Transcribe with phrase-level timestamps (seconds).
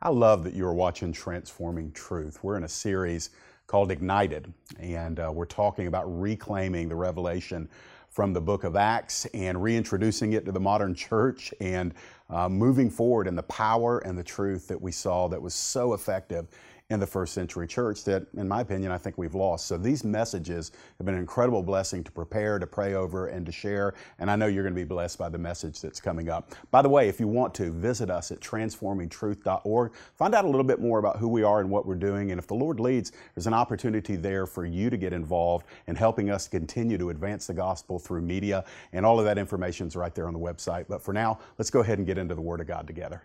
[0.00, 2.44] I love that you're watching Transforming Truth.
[2.44, 3.30] We're in a series
[3.66, 7.68] called Ignited, and uh, we're talking about reclaiming the revelation
[8.08, 11.94] from the book of Acts and reintroducing it to the modern church and
[12.30, 15.94] uh, moving forward in the power and the truth that we saw that was so
[15.94, 16.46] effective
[16.90, 19.66] in the first century church that, in my opinion, I think we've lost.
[19.66, 23.52] So these messages have been an incredible blessing to prepare, to pray over, and to
[23.52, 23.92] share.
[24.18, 26.54] And I know you're going to be blessed by the message that's coming up.
[26.70, 29.92] By the way, if you want to, visit us at transformingtruth.org.
[30.16, 32.30] Find out a little bit more about who we are and what we're doing.
[32.30, 35.94] And if the Lord leads, there's an opportunity there for you to get involved in
[35.94, 38.64] helping us continue to advance the gospel through media.
[38.94, 40.86] And all of that information is right there on the website.
[40.88, 43.24] But for now, let's go ahead and get into the Word of God together.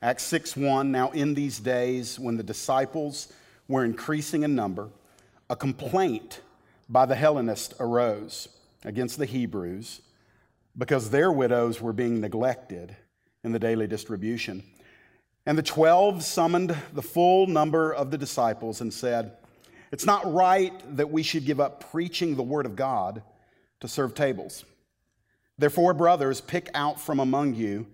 [0.00, 3.32] Acts 6 1 Now, in these days, when the disciples
[3.66, 4.90] were increasing in number,
[5.50, 6.40] a complaint
[6.88, 8.48] by the Hellenists arose
[8.84, 10.00] against the Hebrews
[10.76, 12.94] because their widows were being neglected
[13.42, 14.62] in the daily distribution.
[15.46, 19.32] And the twelve summoned the full number of the disciples and said,
[19.90, 23.22] It's not right that we should give up preaching the word of God
[23.80, 24.64] to serve tables.
[25.58, 27.86] Therefore, brothers, pick out from among you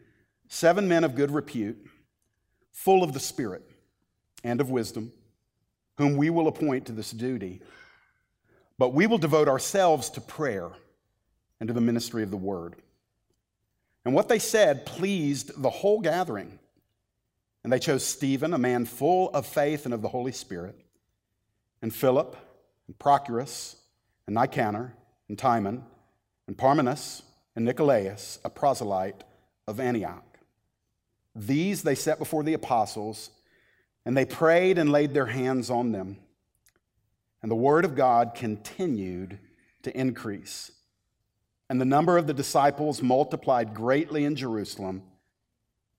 [0.49, 1.79] seven men of good repute
[2.75, 3.63] full of the Spirit
[4.43, 5.13] and of wisdom,
[5.97, 7.63] whom we will appoint to this duty.
[8.77, 10.71] But we will devote ourselves to prayer
[11.61, 12.75] and to the ministry of the word.
[14.05, 16.59] And what they said pleased the whole gathering.
[17.63, 20.79] And they chose Stephen, a man full of faith and of the Holy Spirit,
[21.81, 22.37] and Philip,
[22.87, 23.77] and Prochorus,
[24.27, 24.93] and Nicanor,
[25.29, 25.85] and Timon,
[26.47, 27.23] and Parmenas,
[27.57, 29.25] and Nicolaus, a proselyte
[29.67, 30.24] of Antioch.
[31.35, 33.31] These they set before the apostles,
[34.05, 36.19] and they prayed and laid their hands on them.
[37.43, 39.39] And the word of God continued
[39.83, 40.71] to increase.
[41.69, 45.03] And the number of the disciples multiplied greatly in Jerusalem,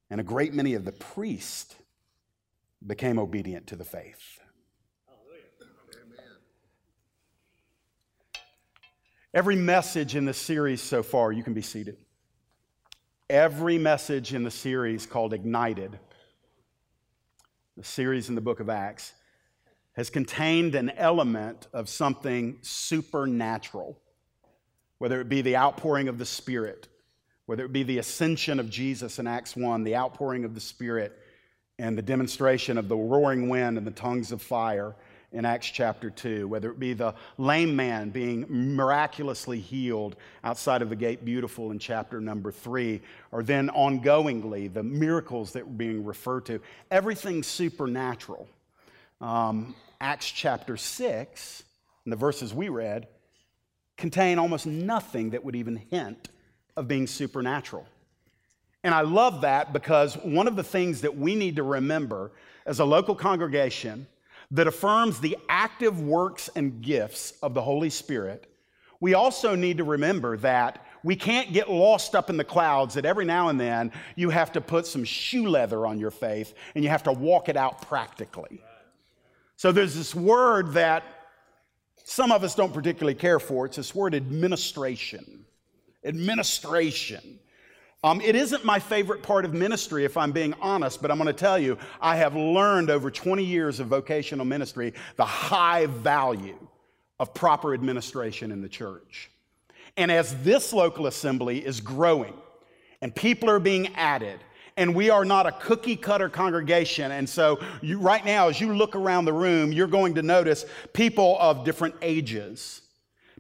[0.09, 1.75] and a great many of the priests
[2.86, 4.39] became obedient to the faith.
[9.34, 11.97] Every message in the series so far, you can be seated
[13.30, 15.97] every message in the series called Ignited,
[17.75, 19.13] the series in the book of Acts,
[19.94, 24.00] has contained an element of something supernatural,
[25.00, 26.88] whether it be the outpouring of the Spirit,
[27.46, 31.18] whether it be the ascension of Jesus in Acts 1, the outpouring of the Spirit,
[31.80, 34.96] and the demonstration of the roaring wind and the tongues of fire
[35.35, 40.90] in Acts chapter 2, whether it be the lame man being miraculously healed outside of
[40.90, 43.01] the gate beautiful in chapter number 3,
[43.31, 46.59] or then ongoingly the miracles that were being referred to.
[46.90, 48.47] Everything supernatural.
[49.22, 51.63] Um, Acts chapter 6,
[52.06, 53.07] and the verses we read,
[53.97, 56.29] contain almost nothing that would even hint
[56.78, 57.85] of being supernatural.
[58.84, 62.31] And I love that because one of the things that we need to remember
[62.66, 64.07] as a local congregation
[64.51, 68.47] that affirms the active works and gifts of the Holy Spirit,
[69.00, 73.06] we also need to remember that we can't get lost up in the clouds, that
[73.06, 76.83] every now and then you have to put some shoe leather on your faith and
[76.83, 78.61] you have to walk it out practically.
[79.56, 81.03] So there's this word that
[82.03, 83.66] some of us don't particularly care for.
[83.66, 85.45] It's this word administration.
[86.03, 87.39] Administration.
[88.05, 91.25] Um, it isn't my favorite part of ministry, if I'm being honest, but I'm going
[91.25, 96.55] to tell you, I have learned over 20 years of vocational ministry the high value
[97.19, 99.31] of proper administration in the church.
[99.97, 102.35] And as this local assembly is growing
[103.01, 104.39] and people are being added,
[104.77, 107.11] and we are not a cookie cutter congregation.
[107.11, 110.65] And so, you, right now, as you look around the room, you're going to notice
[110.94, 112.81] people of different ages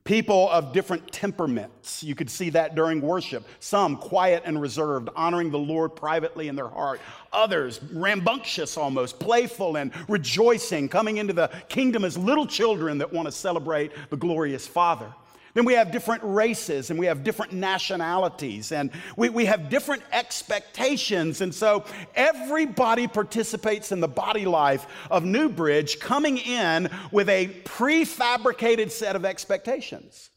[0.05, 2.03] people of different temperaments.
[2.03, 3.43] You could see that during worship.
[3.59, 7.01] Some quiet and reserved, honoring the Lord privately in their heart.
[7.33, 13.27] Others rambunctious almost, playful and rejoicing, coming into the kingdom as little children that want
[13.27, 15.11] to celebrate the glorious Father.
[15.55, 20.03] Then we have different races and we have different nationalities and we, we have different
[20.11, 21.39] expectations.
[21.39, 28.91] And so everybody participates in the body life of Newbridge coming in with a prefabricated
[28.91, 30.29] set of expectations.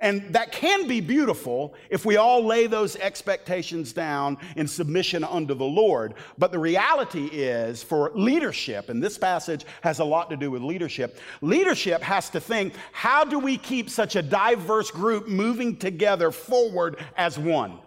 [0.00, 5.54] And that can be beautiful if we all lay those expectations down in submission unto
[5.54, 6.14] the Lord.
[6.36, 10.60] But the reality is for leadership, and this passage has a lot to do with
[10.60, 16.30] leadership, leadership has to think how do we keep such a diverse group moving together
[16.30, 17.78] forward as one?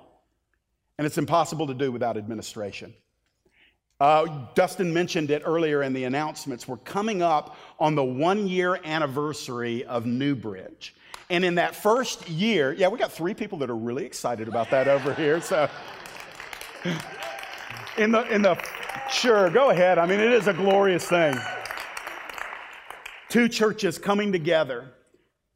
[0.98, 2.92] And it's impossible to do without administration.
[4.00, 6.68] Uh, Dustin mentioned it earlier in the announcements.
[6.68, 10.96] We're coming up on the one year anniversary of Newbridge.
[11.30, 14.72] And in that first year, yeah, we got three people that are really excited about
[14.72, 15.40] that over here.
[15.42, 15.70] So,
[17.98, 18.58] in the, in the,
[19.12, 20.00] sure, go ahead.
[20.00, 21.36] I mean, it is a glorious thing.
[23.28, 24.92] Two churches coming together,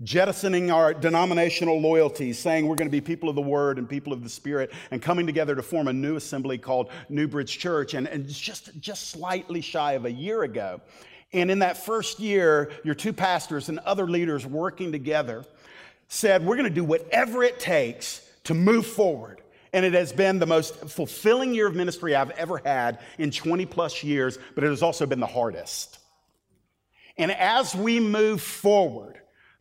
[0.04, 4.14] jettisoning our denominational loyalties, saying we're going to be people of the Word and people
[4.14, 7.96] of the Spirit, and coming together to form a new assembly called New Bridge Church.
[7.96, 10.81] And, and just, just slightly shy of a year ago.
[11.34, 15.44] And in that first year, your two pastors and other leaders working together
[16.13, 19.42] said, We're going to do whatever it takes to move forward.
[19.74, 23.65] And it has been the most fulfilling year of ministry I've ever had in 20
[23.65, 25.98] plus years, but it has also been the hardest.
[27.18, 29.19] And as we move forward,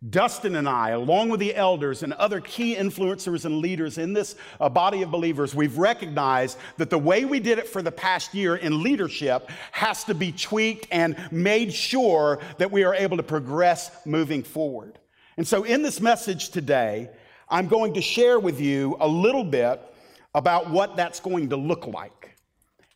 [0.08, 4.34] Dustin and I, along with the elders and other key influencers and leaders in this
[4.60, 8.34] uh, body of believers, we've recognized that the way we did it for the past
[8.34, 13.22] year in leadership has to be tweaked and made sure that we are able to
[13.22, 14.98] progress moving forward.
[15.36, 17.08] And so, in this message today,
[17.48, 19.80] I'm going to share with you a little bit
[20.34, 22.36] about what that's going to look like.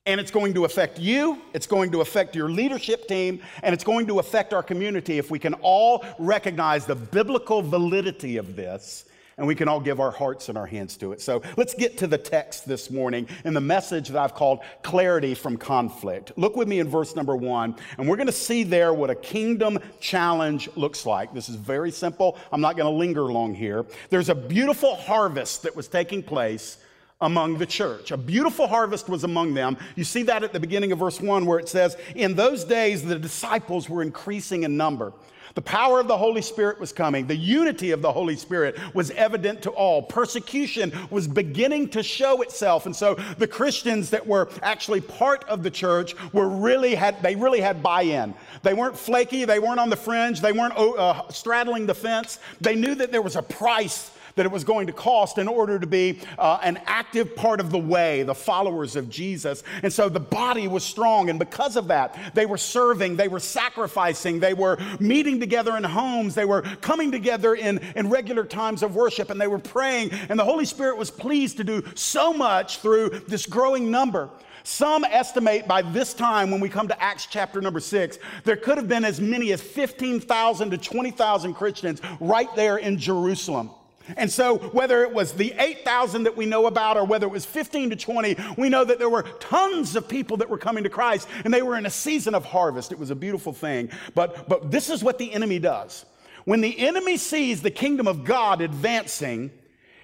[0.06, 3.84] And it's going to affect you, it's going to affect your leadership team, and it's
[3.84, 9.06] going to affect our community if we can all recognize the biblical validity of this
[9.38, 11.20] and we can all give our hearts and our hands to it.
[11.20, 15.34] So let's get to the text this morning and the message that I've called Clarity
[15.34, 16.32] from Conflict.
[16.36, 19.14] Look with me in verse number one, and we're going to see there what a
[19.14, 21.34] kingdom challenge looks like.
[21.34, 22.38] This is very simple.
[22.50, 23.84] I'm not going to linger long here.
[24.08, 26.78] There's a beautiful harvest that was taking place
[27.20, 28.10] among the church.
[28.10, 29.76] A beautiful harvest was among them.
[29.96, 33.02] You see that at the beginning of verse 1 where it says, In those days
[33.02, 35.12] the disciples were increasing in number.
[35.56, 37.26] The power of the Holy Spirit was coming.
[37.26, 40.02] The unity of the Holy Spirit was evident to all.
[40.02, 42.84] Persecution was beginning to show itself.
[42.84, 47.36] And so the Christians that were actually part of the church were really had, they
[47.36, 48.34] really had buy-in.
[48.62, 49.46] They weren't flaky.
[49.46, 50.42] They weren't on the fringe.
[50.42, 52.38] They weren't uh, straddling the fence.
[52.60, 55.78] They knew that there was a price that it was going to cost in order
[55.78, 59.62] to be uh, an active part of the way, the followers of Jesus.
[59.82, 61.30] And so the body was strong.
[61.30, 65.84] And because of that, they were serving, they were sacrificing, they were meeting together in
[65.84, 70.10] homes, they were coming together in, in regular times of worship, and they were praying.
[70.28, 74.28] And the Holy Spirit was pleased to do so much through this growing number.
[74.64, 78.76] Some estimate by this time, when we come to Acts chapter number six, there could
[78.76, 83.70] have been as many as 15,000 to 20,000 Christians right there in Jerusalem.
[84.16, 87.44] And so, whether it was the 8,000 that we know about or whether it was
[87.44, 90.90] 15 to 20, we know that there were tons of people that were coming to
[90.90, 92.92] Christ and they were in a season of harvest.
[92.92, 93.90] It was a beautiful thing.
[94.14, 96.04] But, but this is what the enemy does.
[96.44, 99.50] When the enemy sees the kingdom of God advancing,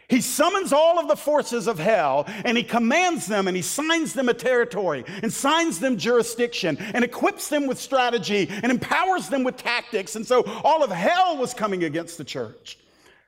[0.09, 4.13] he summons all of the forces of hell and he commands them and he signs
[4.13, 9.43] them a territory and signs them jurisdiction and equips them with strategy and empowers them
[9.43, 10.17] with tactics.
[10.17, 12.77] And so all of hell was coming against the church.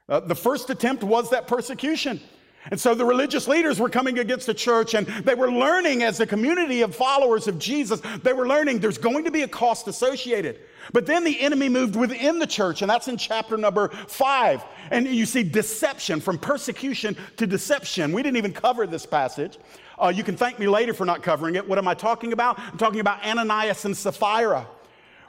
[0.09, 2.21] Uh, the first attempt was that persecution.
[2.71, 6.19] And so the religious leaders were coming against the church and they were learning as
[6.21, 9.87] a community of followers of Jesus, they were learning there's going to be a cost
[9.87, 10.61] associated.
[10.93, 14.63] But then the enemy moved within the church, and that's in chapter number five.
[14.91, 18.13] And you see deception from persecution to deception.
[18.13, 19.59] We didn't even cover this passage.
[19.99, 21.67] Uh, you can thank me later for not covering it.
[21.67, 22.59] What am I talking about?
[22.59, 24.67] I'm talking about Ananias and Sapphira.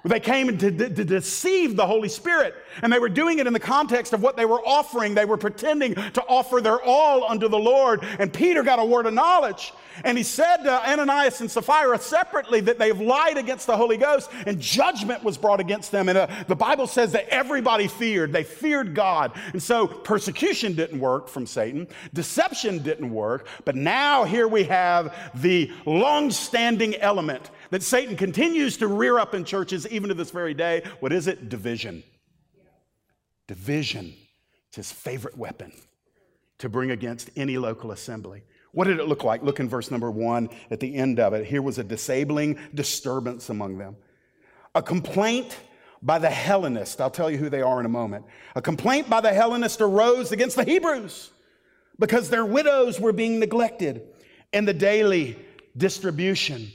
[0.05, 2.53] They came to, to, deceive the Holy Spirit,
[2.83, 5.15] and they were doing it in the context of what they were offering.
[5.15, 8.03] They were pretending to offer their all unto the Lord.
[8.19, 9.73] And Peter got a word of knowledge,
[10.03, 14.29] and he said to Ananias and Sapphira separately that they've lied against the Holy Ghost,
[14.45, 16.07] and judgment was brought against them.
[16.07, 18.31] And uh, the Bible says that everybody feared.
[18.31, 19.31] They feared God.
[19.53, 25.15] And so persecution didn't work from Satan, deception didn't work, but now here we have
[25.33, 30.31] the long standing element that Satan continues to rear up in churches even to this
[30.31, 30.83] very day.
[30.99, 31.49] What is it?
[31.49, 32.03] Division.
[33.47, 34.13] Division.
[34.67, 35.71] It's his favorite weapon
[36.59, 38.43] to bring against any local assembly.
[38.71, 39.41] What did it look like?
[39.41, 41.45] Look in verse number one at the end of it.
[41.45, 43.95] Here was a disabling disturbance among them.
[44.73, 45.57] A complaint
[46.01, 46.99] by the Hellenists.
[46.99, 48.25] I'll tell you who they are in a moment.
[48.55, 51.31] A complaint by the Hellenists arose against the Hebrews
[51.99, 54.01] because their widows were being neglected
[54.51, 55.39] in the daily
[55.77, 56.71] distribution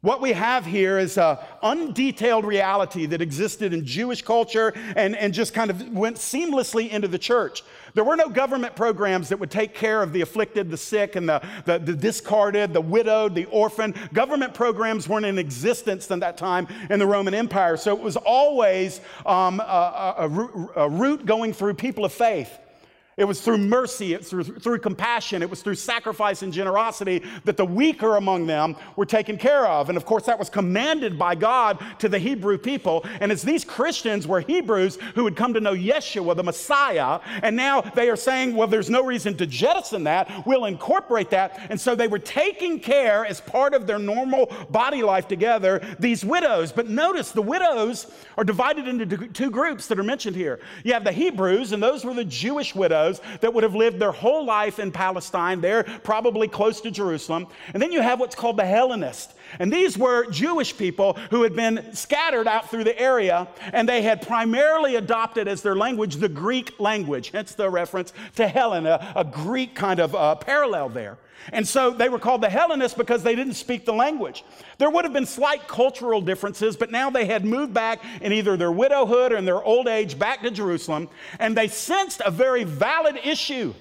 [0.00, 5.34] what we have here is an undetailed reality that existed in Jewish culture and, and
[5.34, 7.64] just kind of went seamlessly into the church.
[7.94, 11.28] There were no government programs that would take care of the afflicted, the sick, and
[11.28, 13.92] the, the, the discarded, the widowed, the orphan.
[14.12, 17.76] Government programs weren't in existence in that time in the Roman Empire.
[17.76, 20.28] So it was always um, a, a,
[20.76, 22.56] a route going through people of faith.
[23.18, 27.24] It was through mercy, it was through, through compassion, it was through sacrifice and generosity
[27.44, 29.88] that the weaker among them were taken care of.
[29.88, 33.04] And of course, that was commanded by God to the Hebrew people.
[33.20, 37.56] And as these Christians were Hebrews who had come to know Yeshua, the Messiah, and
[37.56, 41.66] now they are saying, well, there's no reason to jettison that, we'll incorporate that.
[41.70, 46.24] And so they were taking care as part of their normal body life together, these
[46.24, 46.70] widows.
[46.70, 48.06] But notice the widows
[48.36, 50.60] are divided into two groups that are mentioned here.
[50.84, 53.07] You have the Hebrews, and those were the Jewish widows
[53.40, 57.46] that would have lived their whole life in Palestine, there probably close to Jerusalem.
[57.72, 59.34] And then you have what's called the Hellenists.
[59.58, 64.02] And these were Jewish people who had been scattered out through the area, and they
[64.02, 69.12] had primarily adopted as their language the Greek language, hence the reference to Helen, a,
[69.16, 71.18] a Greek kind of uh, parallel there.
[71.52, 74.44] And so they were called the Hellenists because they didn't speak the language.
[74.78, 78.56] There would have been slight cultural differences, but now they had moved back in either
[78.56, 82.64] their widowhood or in their old age back to Jerusalem, and they sensed a very
[82.64, 83.74] valid issue.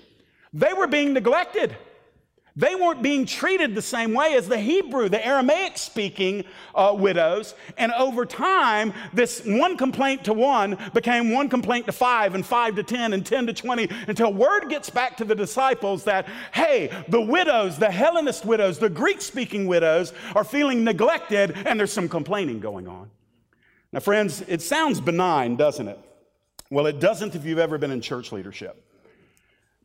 [0.54, 1.76] They were being neglected.
[2.58, 7.54] They weren't being treated the same way as the Hebrew, the Aramaic speaking uh, widows.
[7.78, 12.76] And over time, this one complaint to one became one complaint to five, and five
[12.78, 16.90] to 10, and 10 to 20, until word gets back to the disciples that, hey,
[17.10, 22.10] the widows, the Hellenist widows, the Greek speaking widows are feeling neglected, and there's some
[22.10, 23.12] complaining going on.
[23.94, 26.00] Now, friends, it sounds benign, doesn't it?
[26.72, 28.84] Well, it doesn't if you've ever been in church leadership.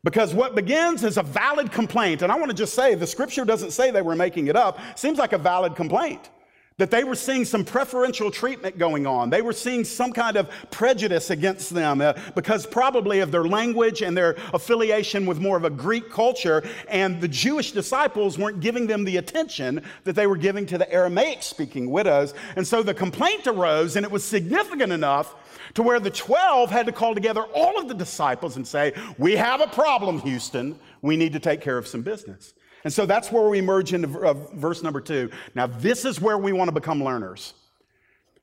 [0.04, 3.44] Because what begins as a valid complaint, and I want to just say the scripture
[3.44, 6.30] doesn't say they were making it up, seems like a valid complaint.
[6.78, 9.30] That they were seeing some preferential treatment going on.
[9.30, 14.02] They were seeing some kind of prejudice against them uh, because probably of their language
[14.02, 16.64] and their affiliation with more of a Greek culture.
[16.88, 20.90] And the Jewish disciples weren't giving them the attention that they were giving to the
[20.90, 22.34] Aramaic speaking widows.
[22.56, 25.36] And so the complaint arose, and it was significant enough
[25.74, 29.36] to where the 12 had to call together all of the disciples and say, We
[29.36, 30.78] have a problem, Houston.
[31.00, 32.54] We need to take care of some business.
[32.84, 35.30] And so that's where we merge into uh, verse number two.
[35.54, 37.54] Now, this is where we want to become learners.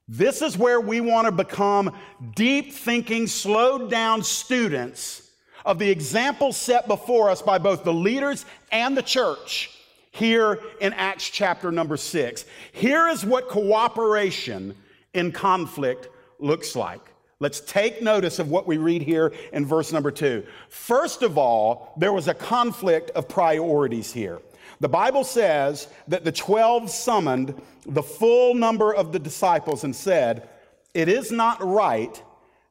[0.07, 1.95] This is where we want to become
[2.36, 5.29] deep thinking, slowed down students
[5.65, 9.71] of the example set before us by both the leaders and the church
[10.12, 12.45] here in Acts chapter number six.
[12.71, 14.75] Here is what cooperation
[15.13, 16.07] in conflict
[16.39, 17.01] looks like.
[17.41, 20.46] Let's take notice of what we read here in verse number two.
[20.67, 24.39] First of all, there was a conflict of priorities here.
[24.81, 30.50] The Bible says that the 12 summoned the full number of the disciples and said,
[30.93, 32.22] It is not right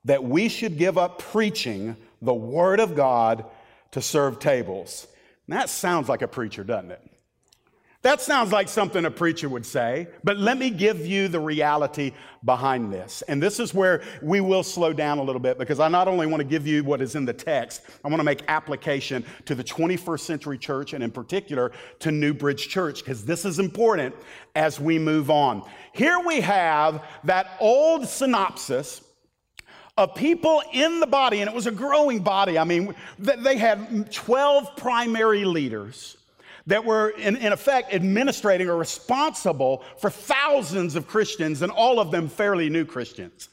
[0.04, 3.44] that we should give up preaching the word of God
[3.92, 5.06] to serve tables.
[5.46, 7.07] And that sounds like a preacher, doesn't it?
[8.02, 12.12] That sounds like something a preacher would say, but let me give you the reality
[12.44, 13.22] behind this.
[13.22, 16.28] And this is where we will slow down a little bit because I not only
[16.28, 19.56] want to give you what is in the text, I want to make application to
[19.56, 24.14] the 21st century church and in particular to New Bridge Church because this is important
[24.54, 25.68] as we move on.
[25.92, 29.02] Here we have that old synopsis
[29.96, 32.56] of people in the body, and it was a growing body.
[32.56, 36.17] I mean, they had 12 primary leaders
[36.68, 42.10] that were, in, in effect, administrating or responsible for thousands of Christians, and all of
[42.10, 43.48] them fairly new Christians.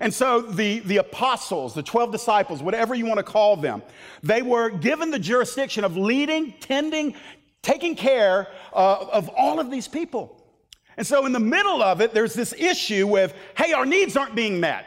[0.00, 3.82] And so the, the apostles, the 12 disciples, whatever you want to call them,
[4.22, 7.14] they were given the jurisdiction of leading, tending,
[7.62, 10.38] taking care uh, of all of these people.
[10.96, 14.34] And so in the middle of it, there's this issue with, hey, our needs aren't
[14.34, 14.86] being met.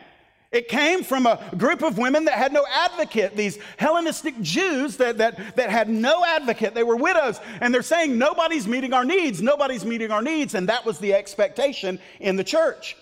[0.56, 5.18] It came from a group of women that had no advocate, these Hellenistic Jews that,
[5.18, 6.74] that, that had no advocate.
[6.74, 7.42] They were widows.
[7.60, 10.56] And they're saying, nobody's meeting our needs, nobody's meeting our needs.
[10.56, 12.96] And that was the expectation in the church.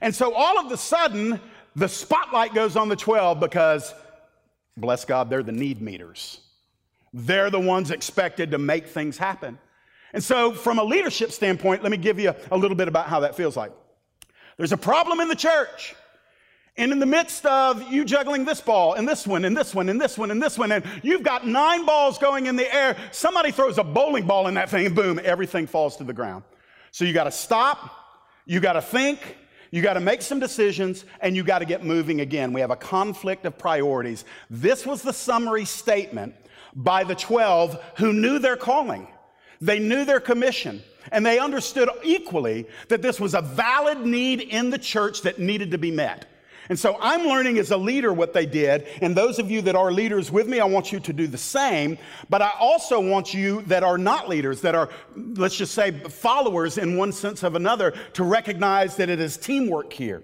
[0.00, 1.38] And so all of a sudden,
[1.76, 3.94] the spotlight goes on the 12 because,
[4.76, 6.40] bless God, they're the need meters.
[7.14, 9.60] They're the ones expected to make things happen.
[10.12, 13.20] And so, from a leadership standpoint, let me give you a little bit about how
[13.20, 13.70] that feels like.
[14.56, 15.94] There's a problem in the church.
[16.78, 19.88] And in the midst of you juggling this ball and this one and this one
[19.88, 22.96] and this one and this one, and you've got nine balls going in the air,
[23.12, 26.44] somebody throws a bowling ball in that thing and boom, everything falls to the ground.
[26.90, 27.90] So you got to stop,
[28.44, 29.38] you got to think,
[29.70, 32.52] you got to make some decisions, and you got to get moving again.
[32.52, 34.24] We have a conflict of priorities.
[34.50, 36.34] This was the summary statement
[36.74, 39.08] by the 12 who knew their calling,
[39.60, 40.82] they knew their commission.
[41.12, 45.70] And they understood equally that this was a valid need in the church that needed
[45.70, 46.26] to be met.
[46.68, 48.86] And so I'm learning as a leader what they did.
[49.00, 51.38] And those of you that are leaders with me, I want you to do the
[51.38, 51.98] same.
[52.28, 56.78] But I also want you that are not leaders, that are, let's just say, followers
[56.78, 60.22] in one sense of another, to recognize that it is teamwork here.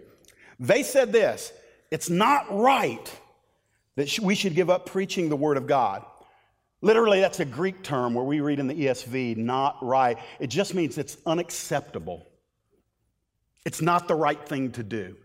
[0.58, 1.52] They said this
[1.90, 3.20] it's not right
[3.96, 6.04] that we should give up preaching the Word of God.
[6.80, 10.18] Literally, that's a Greek term where we read in the ESV, not right.
[10.40, 12.26] It just means it's unacceptable.
[13.64, 15.16] It's not the right thing to do.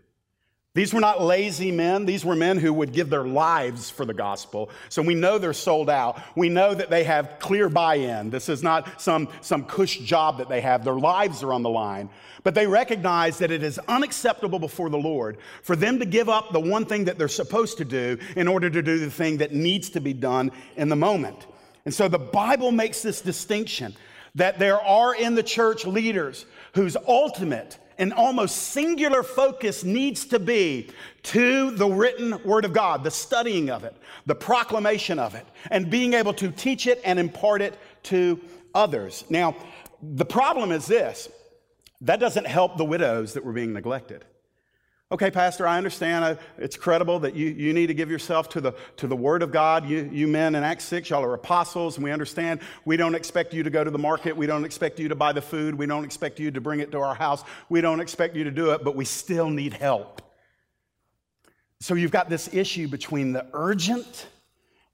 [0.78, 2.06] These were not lazy men.
[2.06, 4.70] These were men who would give their lives for the gospel.
[4.90, 6.22] So we know they're sold out.
[6.36, 8.30] We know that they have clear buy in.
[8.30, 10.84] This is not some, some cush job that they have.
[10.84, 12.08] Their lives are on the line.
[12.44, 16.52] But they recognize that it is unacceptable before the Lord for them to give up
[16.52, 19.52] the one thing that they're supposed to do in order to do the thing that
[19.52, 21.48] needs to be done in the moment.
[21.86, 23.96] And so the Bible makes this distinction
[24.36, 30.38] that there are in the church leaders whose ultimate and almost singular focus needs to
[30.38, 30.88] be
[31.24, 35.90] to the written word of God, the studying of it, the proclamation of it, and
[35.90, 38.40] being able to teach it and impart it to
[38.74, 39.24] others.
[39.28, 39.56] Now,
[40.00, 41.28] the problem is this
[42.02, 44.24] that doesn't help the widows that were being neglected.
[45.10, 48.74] Okay, Pastor, I understand it's credible that you, you need to give yourself to the,
[48.98, 49.88] to the Word of God.
[49.88, 53.54] You, you men in Acts 6, y'all are apostles, and we understand we don't expect
[53.54, 54.36] you to go to the market.
[54.36, 55.76] We don't expect you to buy the food.
[55.76, 57.42] We don't expect you to bring it to our house.
[57.70, 60.20] We don't expect you to do it, but we still need help.
[61.80, 64.26] So you've got this issue between the urgent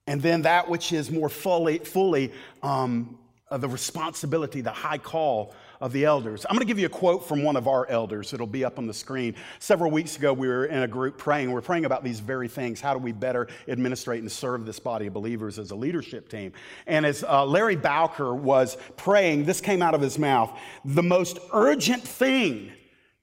[0.06, 3.18] and then that which is more fully, fully um,
[3.50, 6.44] the responsibility, the high call of the elders.
[6.48, 8.32] I'm going to give you a quote from one of our elders.
[8.32, 9.34] It'll be up on the screen.
[9.58, 11.50] Several weeks ago, we were in a group praying.
[11.50, 12.80] We are praying about these very things.
[12.80, 16.52] How do we better administrate and serve this body of believers as a leadership team?
[16.86, 21.38] And as uh, Larry Bowker was praying, this came out of his mouth the most
[21.52, 22.72] urgent thing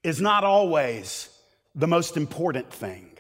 [0.04, 1.30] is not always
[1.76, 3.18] the most important thing.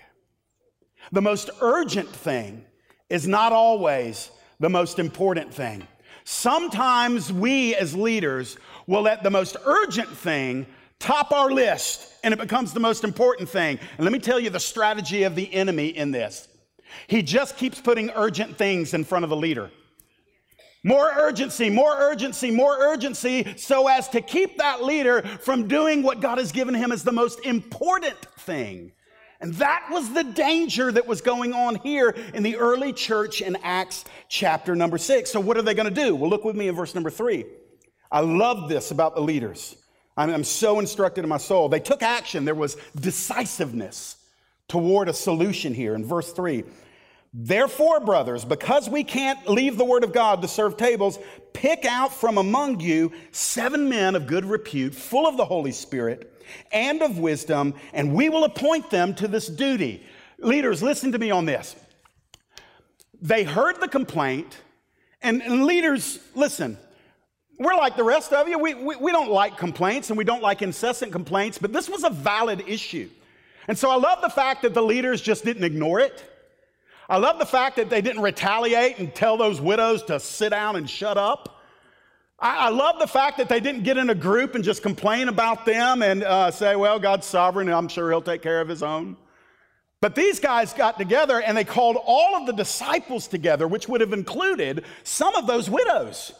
[1.11, 2.65] The most urgent thing
[3.09, 5.87] is not always the most important thing.
[6.23, 8.57] Sometimes we as leaders
[8.87, 10.65] will let the most urgent thing
[10.99, 13.79] top our list and it becomes the most important thing.
[13.97, 16.47] And let me tell you the strategy of the enemy in this.
[17.07, 19.71] He just keeps putting urgent things in front of the leader.
[20.83, 26.21] More urgency, more urgency, more urgency, so as to keep that leader from doing what
[26.21, 28.91] God has given him as the most important thing.
[29.41, 33.57] And that was the danger that was going on here in the early church in
[33.63, 35.31] Acts chapter number six.
[35.31, 36.15] So, what are they going to do?
[36.15, 37.45] Well, look with me in verse number three.
[38.11, 39.75] I love this about the leaders.
[40.17, 41.69] I'm, so instructed in my soul.
[41.69, 44.17] They took action, there was decisiveness
[44.67, 45.95] toward a solution here.
[45.95, 46.63] In verse 3,
[47.33, 51.17] Therefore, brothers, because we can't leave the word of God to serve tables,
[51.53, 56.27] pick out from among you seven men of good repute, full of the Holy Spirit
[56.73, 60.05] and of wisdom, and we will appoint them to this duty.
[60.39, 61.75] Leaders, listen to me on this.
[63.21, 64.57] They heard the complaint,
[65.21, 66.77] and, and leaders, listen,
[67.63, 68.57] we're like the rest of you.
[68.57, 72.03] We, we, we, don't like complaints and we don't like incessant complaints, but this was
[72.03, 73.09] a valid issue.
[73.67, 76.25] And so I love the fact that the leaders just didn't ignore it.
[77.07, 80.75] I love the fact that they didn't retaliate and tell those widows to sit down
[80.75, 81.61] and shut up.
[82.39, 85.27] I, I love the fact that they didn't get in a group and just complain
[85.27, 88.67] about them and uh, say, well, God's sovereign and I'm sure he'll take care of
[88.67, 89.17] his own.
[89.99, 94.01] But these guys got together and they called all of the disciples together, which would
[94.01, 96.33] have included some of those widows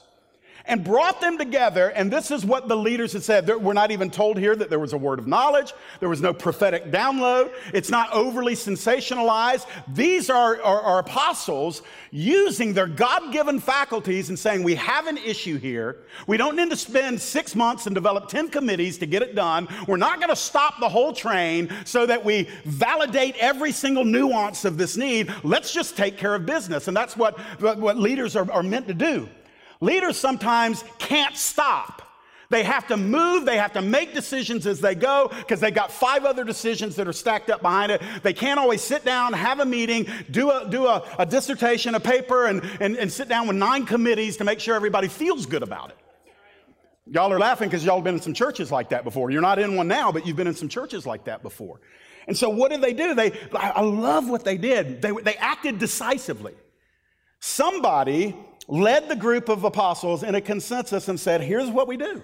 [0.65, 1.89] and brought them together.
[1.89, 3.47] And this is what the leaders had said.
[3.49, 6.33] We're not even told here that there was a word of knowledge, there was no
[6.33, 9.67] prophetic download, it's not overly sensationalized.
[9.93, 15.57] These are, are, apostles using their God given faculties and saying, We have an issue
[15.57, 15.97] here.
[16.27, 19.67] We don't need to spend six months and develop 10 committees to get it done.
[19.87, 24.65] We're not going to stop the whole train so that we validate every single nuance
[24.65, 25.33] of this need.
[25.43, 26.87] Let's just take care of business.
[26.87, 29.27] And that's what, what leaders are, are meant to do.
[29.81, 32.03] Leaders sometimes can't stop.
[32.51, 35.89] They have to move, they have to make decisions as they go because they've got
[35.89, 38.01] five other decisions that are stacked up behind it.
[38.23, 41.99] They can't always sit down, have a meeting, do a, do a, a dissertation, a
[41.99, 45.63] paper, and, and, and sit down with nine committees to make sure everybody feels good
[45.63, 45.97] about it.
[47.07, 49.31] Y'all are laughing because y'all have been in some churches like that before.
[49.31, 51.79] You're not in one now, but you've been in some churches like that before.
[52.27, 53.15] And so, what did they do?
[53.15, 55.01] They, I love what they did.
[55.01, 56.53] They, they acted decisively.
[57.39, 58.35] Somebody
[58.71, 62.23] led the group of apostles in a consensus and said, Here's what we do.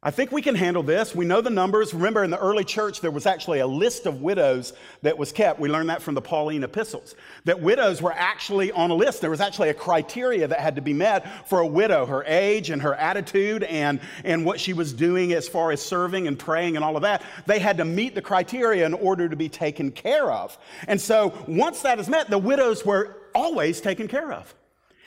[0.00, 1.12] I think we can handle this.
[1.12, 1.92] We know the numbers.
[1.92, 4.72] Remember, in the early church, there was actually a list of widows
[5.02, 5.58] that was kept.
[5.58, 9.20] We learned that from the Pauline epistles, that widows were actually on a list.
[9.20, 12.70] There was actually a criteria that had to be met for a widow her age
[12.70, 16.76] and her attitude and, and what she was doing as far as serving and praying
[16.76, 17.22] and all of that.
[17.46, 20.56] They had to meet the criteria in order to be taken care of.
[20.86, 24.54] And so, once that is met, the widows were always taken care of.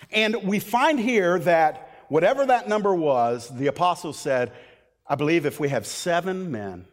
[0.10, 4.52] And we find here that whatever that number was, the apostles said,
[5.08, 6.86] I believe if we have seven men,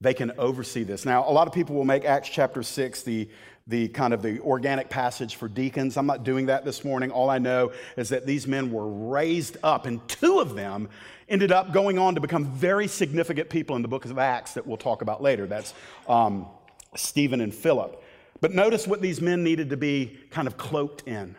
[0.00, 1.04] they can oversee this.
[1.04, 3.28] Now, a lot of people will make Acts chapter 6 the,
[3.66, 5.96] the kind of the organic passage for deacons.
[5.96, 7.10] I'm not doing that this morning.
[7.10, 10.88] All I know is that these men were raised up, and two of them
[11.28, 14.66] ended up going on to become very significant people in the book of Acts that
[14.66, 15.46] we'll talk about later.
[15.46, 15.72] That's
[16.06, 16.46] um,
[16.94, 18.02] Stephen and Philip.
[18.40, 21.34] But notice what these men needed to be kind of cloaked in.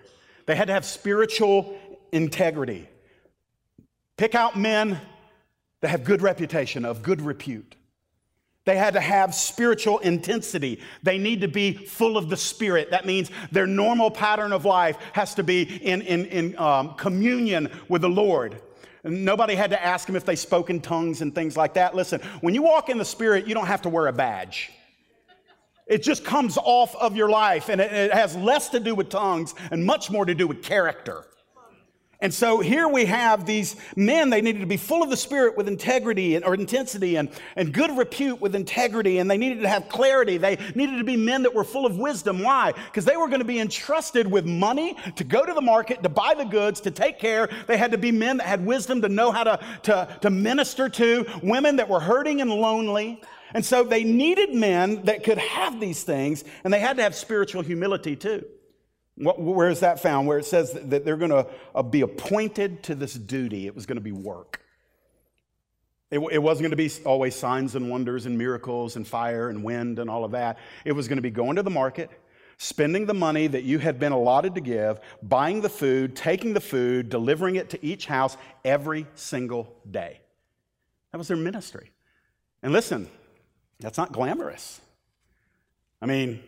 [0.45, 1.77] They had to have spiritual
[2.11, 2.87] integrity.
[4.17, 4.99] Pick out men
[5.81, 7.75] that have good reputation, of good repute.
[8.65, 10.81] They had to have spiritual intensity.
[11.03, 12.89] They need to be full of the Spirit.
[12.89, 17.69] That means their normal pattern of life has to be in, in, in um, communion
[17.87, 18.59] with the Lord.
[19.03, 21.93] Nobody had to ask them if they spoke in tongues and things like that.
[21.93, 24.71] Listen, when you walk in the Spirit, you don't have to wear a badge.
[25.87, 29.09] It just comes off of your life, and it, it has less to do with
[29.09, 31.25] tongues and much more to do with character.
[32.21, 35.57] And so here we have these men, they needed to be full of the Spirit
[35.57, 39.69] with integrity and, or intensity and, and good repute with integrity, and they needed to
[39.69, 40.37] have clarity.
[40.37, 42.39] They needed to be men that were full of wisdom.
[42.39, 42.71] Why?
[42.71, 46.09] Because they were going to be entrusted with money to go to the market, to
[46.09, 47.49] buy the goods, to take care.
[47.67, 50.87] They had to be men that had wisdom to know how to, to, to minister
[50.89, 53.21] to women that were hurting and lonely.
[53.55, 57.15] And so they needed men that could have these things, and they had to have
[57.15, 58.43] spiritual humility too.
[59.15, 60.27] Where is that found?
[60.27, 63.65] Where it says that they're going to uh, be appointed to this duty.
[63.65, 64.59] It was going to be work.
[66.11, 69.63] It, it wasn't going to be always signs and wonders and miracles and fire and
[69.63, 70.57] wind and all of that.
[70.83, 72.11] It was going to be going to the market,
[72.57, 76.59] spending the money that you had been allotted to give, buying the food, taking the
[76.59, 80.19] food, delivering it to each house every single day.
[81.13, 81.93] That was their ministry.
[82.61, 83.09] And listen,
[83.79, 84.81] that's not glamorous.
[86.01, 86.41] I mean,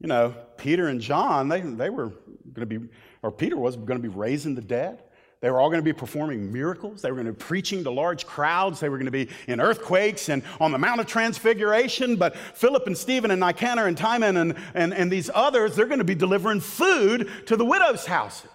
[0.00, 2.08] you know, Peter and John, they, they were
[2.52, 2.88] going to be,
[3.22, 5.02] or Peter was going to be raising the dead.
[5.40, 7.02] They were all going to be performing miracles.
[7.02, 8.80] They were going to be preaching to large crowds.
[8.80, 12.16] They were going to be in earthquakes and on the Mount of Transfiguration.
[12.16, 15.98] But Philip and Stephen and Nicanor and Timon and, and, and these others, they're going
[15.98, 18.48] to be delivering food to the widows' houses.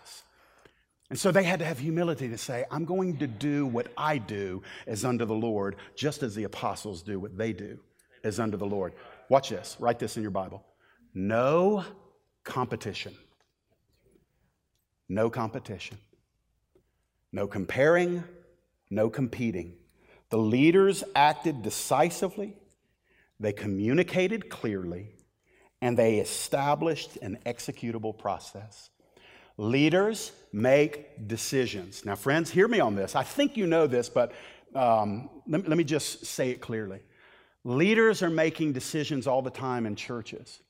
[1.12, 4.18] And so they had to have humility to say, I'm going to do what I
[4.18, 7.80] do as under the Lord, just as the apostles do what they do
[8.24, 8.94] as under the Lord.
[9.30, 9.76] Watch this.
[9.80, 10.64] Write this in your Bible.
[11.14, 11.86] No
[12.44, 13.16] competition.
[15.08, 15.98] No competition.
[17.32, 18.24] No comparing,
[18.90, 19.76] no competing.
[20.30, 22.56] The leaders acted decisively,
[23.40, 25.12] they communicated clearly,
[25.82, 28.90] and they established an executable process.
[29.58, 32.06] Leaders make decisions.
[32.06, 33.16] Now, friends, hear me on this.
[33.16, 34.32] I think you know this, but
[34.76, 37.00] um, let, let me just say it clearly.
[37.64, 40.62] Leaders are making decisions all the time in churches.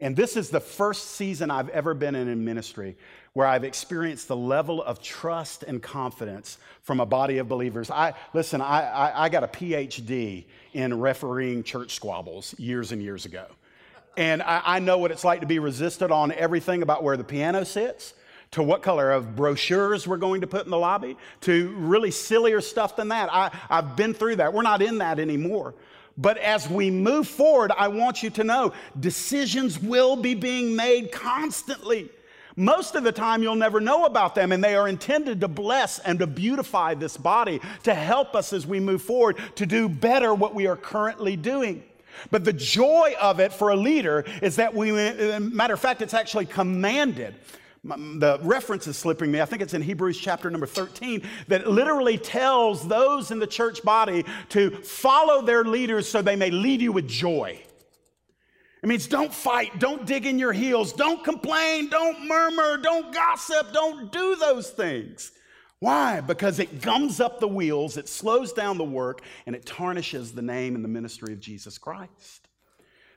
[0.00, 2.96] And this is the first season I've ever been in in ministry
[3.32, 7.90] where I've experienced the level of trust and confidence from a body of believers.
[7.90, 13.24] I listen, I, I, I got a PhD in refereeing church squabbles years and years
[13.24, 13.46] ago.
[14.16, 17.24] And I, I know what it's like to be resisted on everything about where the
[17.24, 18.14] piano sits,
[18.52, 22.60] to what color of brochures we're going to put in the lobby, to really sillier
[22.60, 23.32] stuff than that.
[23.32, 24.52] I, I've been through that.
[24.52, 25.74] We're not in that anymore.
[26.16, 31.10] But as we move forward, I want you to know decisions will be being made
[31.10, 32.08] constantly.
[32.56, 35.98] Most of the time, you'll never know about them, and they are intended to bless
[35.98, 40.32] and to beautify this body, to help us as we move forward to do better
[40.32, 41.82] what we are currently doing.
[42.30, 44.92] But the joy of it for a leader is that we,
[45.40, 47.34] matter of fact, it's actually commanded
[47.84, 49.40] the reference is slipping me.
[49.40, 53.82] I think it's in Hebrews chapter number 13 that literally tells those in the church
[53.82, 57.60] body to follow their leaders so they may lead you with joy.
[58.82, 63.72] It means don't fight, don't dig in your heels, don't complain, don't murmur, don't gossip,
[63.72, 65.32] don't do those things.
[65.80, 66.20] Why?
[66.20, 70.42] Because it gums up the wheels, it slows down the work, and it tarnishes the
[70.42, 72.48] name and the ministry of Jesus Christ.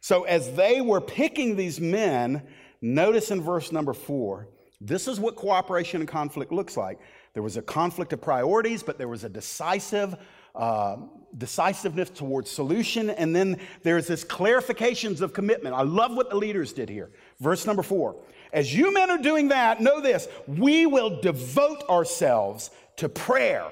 [0.01, 2.43] So, as they were picking these men,
[2.81, 4.47] notice in verse number four,
[4.79, 6.99] this is what cooperation and conflict looks like.
[7.33, 10.15] There was a conflict of priorities, but there was a decisive
[10.55, 10.97] uh,
[11.37, 15.75] decisiveness towards solution, and then there's this clarifications of commitment.
[15.75, 17.11] I love what the leaders did here.
[17.39, 18.15] Verse number four.
[18.53, 23.67] As you men are doing that, know this: we will devote ourselves to prayer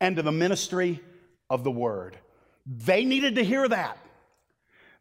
[0.00, 1.00] and to the ministry
[1.50, 2.16] of the word.
[2.66, 3.98] They needed to hear that.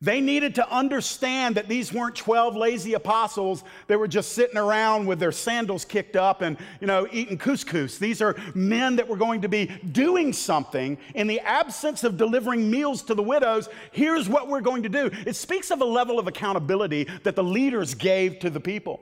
[0.05, 5.07] They needed to understand that these weren't 12 lazy apostles that were just sitting around
[5.07, 7.97] with their sandals kicked up and, you know, eating couscous.
[7.97, 12.69] These are men that were going to be doing something in the absence of delivering
[12.69, 13.67] meals to the widows.
[13.91, 15.09] Here's what we're going to do.
[15.25, 19.01] It speaks of a level of accountability that the leaders gave to the people.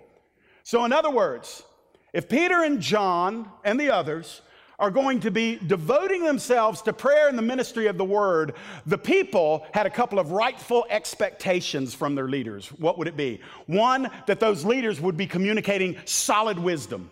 [0.64, 1.64] So, in other words,
[2.14, 4.42] if Peter and John and the others
[4.80, 8.56] are going to be devoting themselves to prayer and the ministry of the word,
[8.86, 12.68] the people had a couple of rightful expectations from their leaders.
[12.70, 13.40] What would it be?
[13.68, 17.10] One, that those leaders would be communicating solid wisdom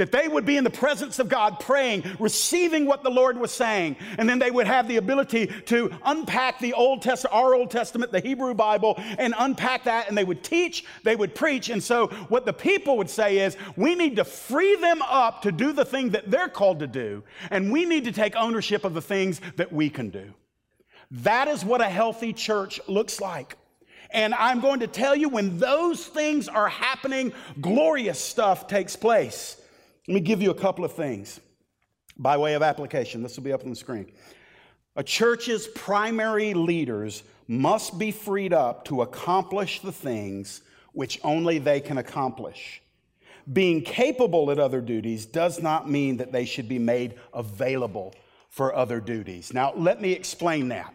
[0.00, 3.52] that they would be in the presence of God praying, receiving what the Lord was
[3.52, 7.70] saying, and then they would have the ability to unpack the Old Testament, our Old
[7.70, 11.68] Testament, the Hebrew Bible, and unpack that, and they would teach, they would preach.
[11.68, 15.52] And so, what the people would say is, we need to free them up to
[15.52, 18.94] do the thing that they're called to do, and we need to take ownership of
[18.94, 20.32] the things that we can do.
[21.10, 23.58] That is what a healthy church looks like.
[24.12, 29.59] And I'm going to tell you when those things are happening, glorious stuff takes place.
[30.10, 31.38] Let me give you a couple of things
[32.16, 33.22] by way of application.
[33.22, 34.10] This will be up on the screen.
[34.96, 40.62] A church's primary leaders must be freed up to accomplish the things
[40.94, 42.82] which only they can accomplish.
[43.52, 48.12] Being capable at other duties does not mean that they should be made available
[48.48, 49.54] for other duties.
[49.54, 50.92] Now, let me explain that.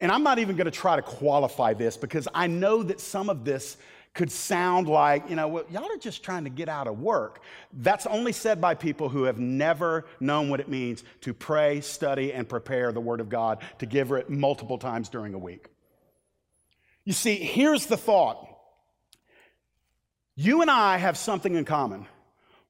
[0.00, 3.28] And I'm not even going to try to qualify this because I know that some
[3.28, 3.76] of this
[4.14, 7.40] could sound like, you know, well, y'all are just trying to get out of work.
[7.72, 12.32] That's only said by people who have never known what it means to pray, study,
[12.32, 15.68] and prepare the Word of God, to give it multiple times during a week.
[17.04, 18.46] You see, here's the thought
[20.34, 22.06] you and I have something in common.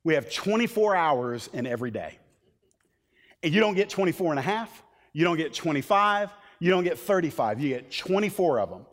[0.03, 2.19] We have 24 hours in every day.
[3.43, 6.99] And you don't get 24 and a half, you don't get 25, you don't get
[6.99, 8.87] 35, you get 24 of them.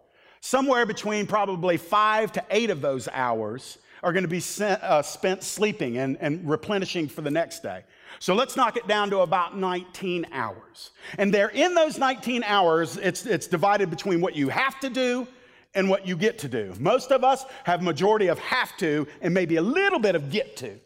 [0.45, 5.01] Somewhere between probably five to eight of those hours are going to be sent, uh,
[5.01, 7.83] spent sleeping and, and replenishing for the next day.
[8.19, 10.91] So let's knock it down to about 19 hours.
[11.17, 15.27] And there, in those 19 hours, it's, it's divided between what you have to do
[15.73, 16.75] and what you get to do.
[16.79, 20.57] Most of us have majority of have to and maybe a little bit of get
[20.57, 20.79] to.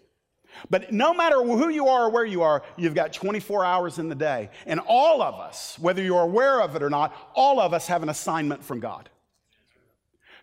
[0.70, 4.08] But no matter who you are or where you are, you've got 24 hours in
[4.08, 4.52] the day.
[4.66, 8.04] And all of us, whether you're aware of it or not, all of us have
[8.04, 9.10] an assignment from God.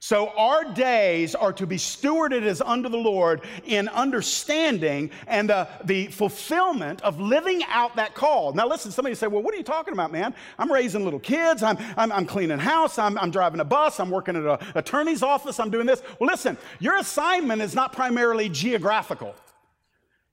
[0.06, 5.66] So our days are to be stewarded as under the Lord in understanding and uh,
[5.82, 8.52] the fulfillment of living out that call.
[8.52, 10.32] Now, listen, somebody say, Well, what are you talking about, man?
[10.60, 14.10] I'm raising little kids, I'm, I'm, I'm cleaning house, I'm, I'm, driving a bus, I'm
[14.10, 16.00] working at an attorney's office, I'm doing this.
[16.20, 19.34] Well, listen, your assignment is not primarily geographical.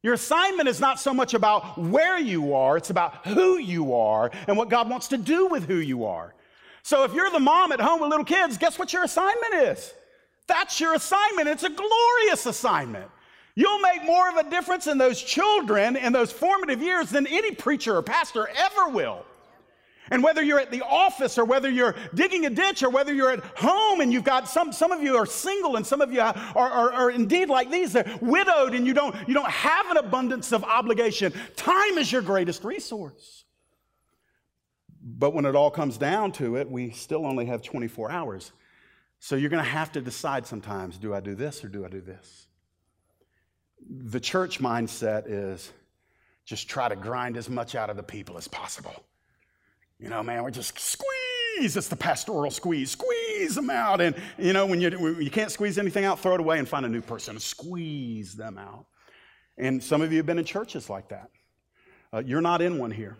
[0.03, 4.29] Your assignment is not so much about where you are, it's about who you are
[4.47, 6.35] and what God wants to do with who you are.
[6.83, 9.93] So if you're the mom at home with little kids, guess what your assignment is?
[10.47, 11.47] That's your assignment.
[11.47, 13.09] It's a glorious assignment.
[13.55, 17.51] You'll make more of a difference in those children in those formative years than any
[17.51, 19.25] preacher or pastor ever will.
[20.11, 23.31] And whether you're at the office or whether you're digging a ditch or whether you're
[23.31, 26.19] at home and you've got some, some of you are single and some of you
[26.19, 29.97] are, are, are indeed like these, they're widowed and you don't, you don't have an
[29.97, 31.31] abundance of obligation.
[31.55, 33.42] Time is your greatest resource.
[35.05, 38.53] But when it all comes down to it, we still only have 24 hours.
[39.19, 41.89] So you're going to have to decide sometimes do I do this or do I
[41.89, 42.47] do this?
[43.89, 45.71] The church mindset is
[46.45, 48.95] just try to grind as much out of the people as possible.
[49.99, 51.75] You know, man, we're just squeeze.
[51.77, 52.91] It's the pastoral squeeze.
[52.91, 53.99] Squeeze them out.
[53.99, 56.67] And, you know, when you, when you can't squeeze anything out, throw it away and
[56.67, 57.39] find a new person.
[57.39, 58.85] Squeeze them out.
[59.57, 61.29] And some of you have been in churches like that.
[62.11, 63.17] Uh, you're not in one here.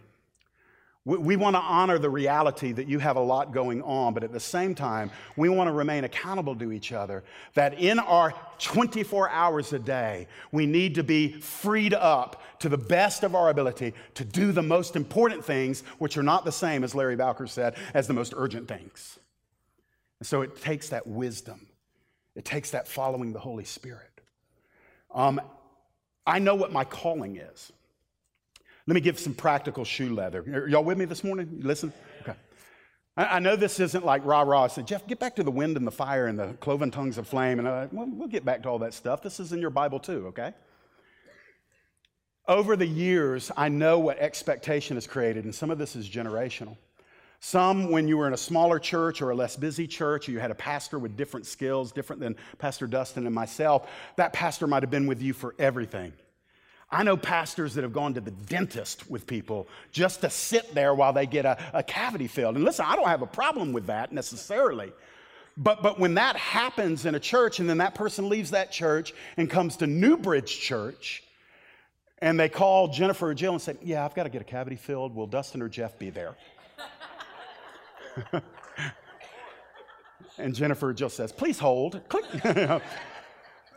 [1.06, 4.24] We, we want to honor the reality that you have a lot going on, but
[4.24, 7.24] at the same time, we want to remain accountable to each other.
[7.56, 12.78] That in our 24 hours a day, we need to be freed up to the
[12.78, 16.84] best of our ability to do the most important things, which are not the same,
[16.84, 19.20] as Larry Bowker said, as the most urgent things.
[20.20, 21.68] And so it takes that wisdom,
[22.36, 24.22] it takes that following the Holy Spirit.
[25.14, 25.42] Um,
[26.26, 27.74] I know what my calling is.
[28.86, 30.42] Let me give some practical shoe leather.
[30.42, 31.50] Are y'all with me this morning?
[31.60, 31.94] You listen?
[32.22, 32.36] Okay.
[33.16, 34.64] I, know this isn't like rah rah.
[34.64, 37.18] I said, Jeff, get back to the wind and the fire and the cloven tongues
[37.18, 37.60] of flame.
[37.60, 39.22] And uh, we'll, we'll get back to all that stuff.
[39.22, 40.54] This is in your Bible too, okay?
[42.48, 46.76] Over the years, I know what expectation has created, and some of this is generational.
[47.40, 50.40] Some, when you were in a smaller church or a less busy church, or you
[50.40, 54.84] had a pastor with different skills, different than Pastor Dustin and myself, that pastor might
[54.84, 56.12] have been with you for everything.
[56.94, 60.94] I know pastors that have gone to the dentist with people just to sit there
[60.94, 62.56] while they get a, a cavity filled.
[62.56, 64.94] And listen, I don't have a problem with that necessarily.
[65.58, 69.16] But, but when that happens in a church and then that person leaves that church
[69.38, 71.24] and comes to Newbridge Church
[72.20, 74.76] and they call Jennifer or Jill and say, Yeah, I've got to get a cavity
[74.76, 75.16] filled.
[75.16, 76.36] Will Dustin or Jeff be there?
[80.38, 82.08] and Jennifer or Jill says, Please hold.
[82.08, 82.26] Click.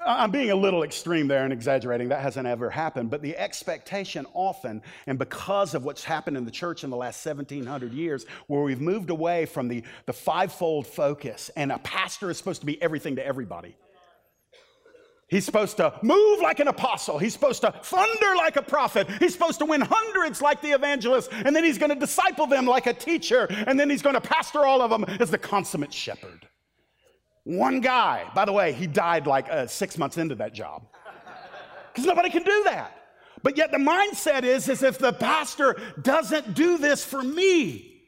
[0.07, 2.09] I'm being a little extreme there and exaggerating.
[2.09, 3.11] That hasn't ever happened.
[3.11, 7.25] But the expectation often, and because of what's happened in the church in the last
[7.27, 12.39] 1700 years, where we've moved away from the, the fivefold focus, and a pastor is
[12.39, 13.77] supposed to be everything to everybody.
[15.29, 17.19] He's supposed to move like an apostle.
[17.19, 19.09] He's supposed to thunder like a prophet.
[19.19, 21.31] He's supposed to win hundreds like the evangelist.
[21.33, 23.49] And then he's going to disciple them like a teacher.
[23.67, 26.47] And then he's going to pastor all of them as the consummate shepherd.
[27.47, 30.83] One guy, by the way, he died like uh, six months into that job
[31.93, 32.93] because nobody can do that.
[33.41, 38.03] But yet the mindset is, is if the pastor doesn't do this for me,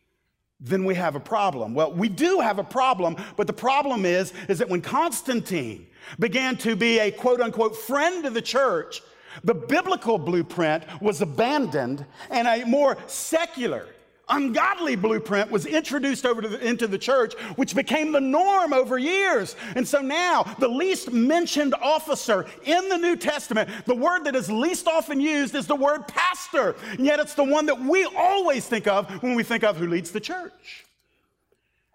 [0.59, 1.73] then we have a problem.
[1.73, 5.87] Well, we do have a problem, but the problem is, is that when Constantine
[6.19, 9.03] began to be a quote unquote friend of the church,
[9.45, 13.87] the biblical blueprint was abandoned and a more secular,
[14.29, 19.57] ungodly blueprint was introduced over the, into the church, which became the norm over years.
[19.75, 24.51] And so now, the least mentioned officer in the New Testament, the word that is
[24.51, 26.77] least often used is the word pastor.
[26.91, 29.87] And yet, it's the one that we always think of when we think of who
[29.87, 30.85] leads the church.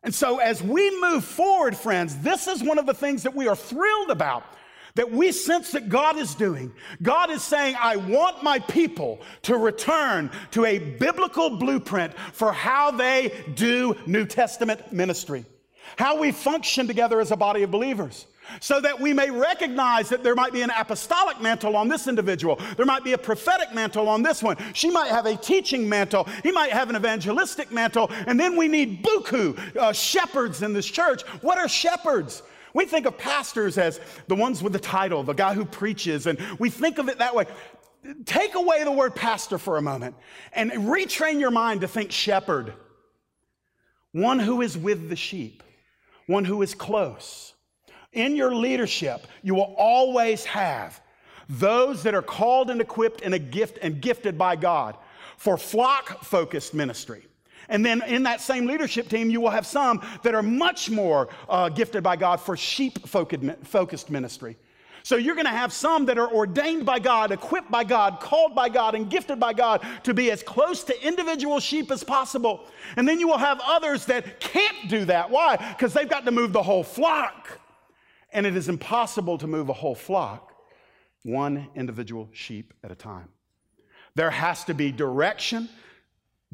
[0.03, 3.47] And so, as we move forward, friends, this is one of the things that we
[3.47, 4.43] are thrilled about
[4.95, 6.71] that we sense that God is doing.
[7.01, 12.91] God is saying, I want my people to return to a biblical blueprint for how
[12.91, 15.45] they do New Testament ministry,
[15.97, 18.27] how we function together as a body of believers.
[18.59, 22.59] So that we may recognize that there might be an apostolic mantle on this individual.
[22.75, 24.57] There might be a prophetic mantle on this one.
[24.73, 26.27] She might have a teaching mantle.
[26.43, 28.11] He might have an evangelistic mantle.
[28.27, 31.21] And then we need buku, uh, shepherds in this church.
[31.41, 32.43] What are shepherds?
[32.73, 36.39] We think of pastors as the ones with the title, the guy who preaches, and
[36.59, 37.45] we think of it that way.
[38.25, 40.15] Take away the word pastor for a moment
[40.51, 42.73] and retrain your mind to think shepherd.
[44.11, 45.63] One who is with the sheep,
[46.27, 47.53] one who is close.
[48.11, 51.01] In your leadership, you will always have
[51.49, 54.97] those that are called and equipped and a gift and gifted by God
[55.37, 57.25] for flock focused ministry.
[57.69, 61.29] And then in that same leadership team, you will have some that are much more
[61.49, 64.57] uh, gifted by God for sheep focused ministry.
[65.05, 68.55] So you're going to have some that are ordained by God, equipped by God, called
[68.55, 72.65] by God, and gifted by God to be as close to individual sheep as possible.
[72.95, 75.29] And then you will have others that can't do that.
[75.29, 75.57] Why?
[75.57, 77.59] Because they've got to move the whole flock.
[78.31, 80.51] And it is impossible to move a whole flock
[81.23, 83.29] one individual sheep at a time.
[84.15, 85.69] There has to be direction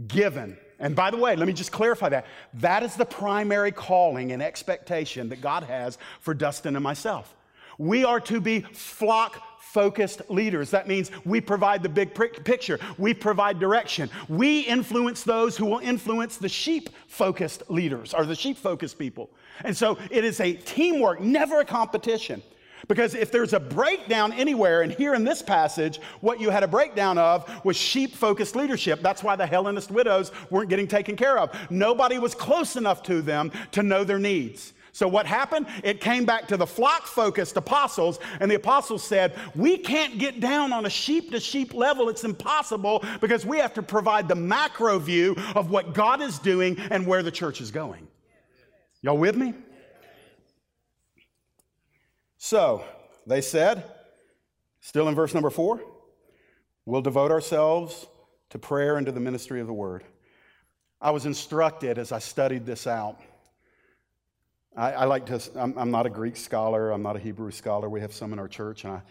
[0.07, 2.25] given and by the way, let me just clarify that.
[2.55, 7.35] That is the primary calling and expectation that God has for Dustin and myself.
[7.77, 10.71] We are to be flock focused leaders.
[10.71, 14.09] That means we provide the big picture, we provide direction.
[14.27, 19.29] We influence those who will influence the sheep focused leaders or the sheep focused people.
[19.63, 22.41] And so it is a teamwork, never a competition.
[22.87, 26.67] Because if there's a breakdown anywhere, and here in this passage, what you had a
[26.67, 29.01] breakdown of was sheep focused leadership.
[29.01, 31.55] That's why the Hellenist widows weren't getting taken care of.
[31.69, 34.73] Nobody was close enough to them to know their needs.
[34.91, 35.67] So, what happened?
[35.83, 40.39] It came back to the flock focused apostles, and the apostles said, We can't get
[40.39, 42.09] down on a sheep to sheep level.
[42.09, 46.77] It's impossible because we have to provide the macro view of what God is doing
[46.89, 48.07] and where the church is going.
[49.01, 49.53] Y'all with me?
[52.41, 52.85] So
[53.27, 53.83] they said,
[54.79, 55.81] still in verse number four,
[56.85, 58.07] we'll devote ourselves
[58.51, 60.05] to prayer and to the ministry of the word.
[61.01, 63.19] I was instructed as I studied this out.
[64.73, 67.89] I, I like to, I'm, I'm, not a Greek scholar, I'm not a Hebrew scholar.
[67.89, 69.01] We have some in our church, and I,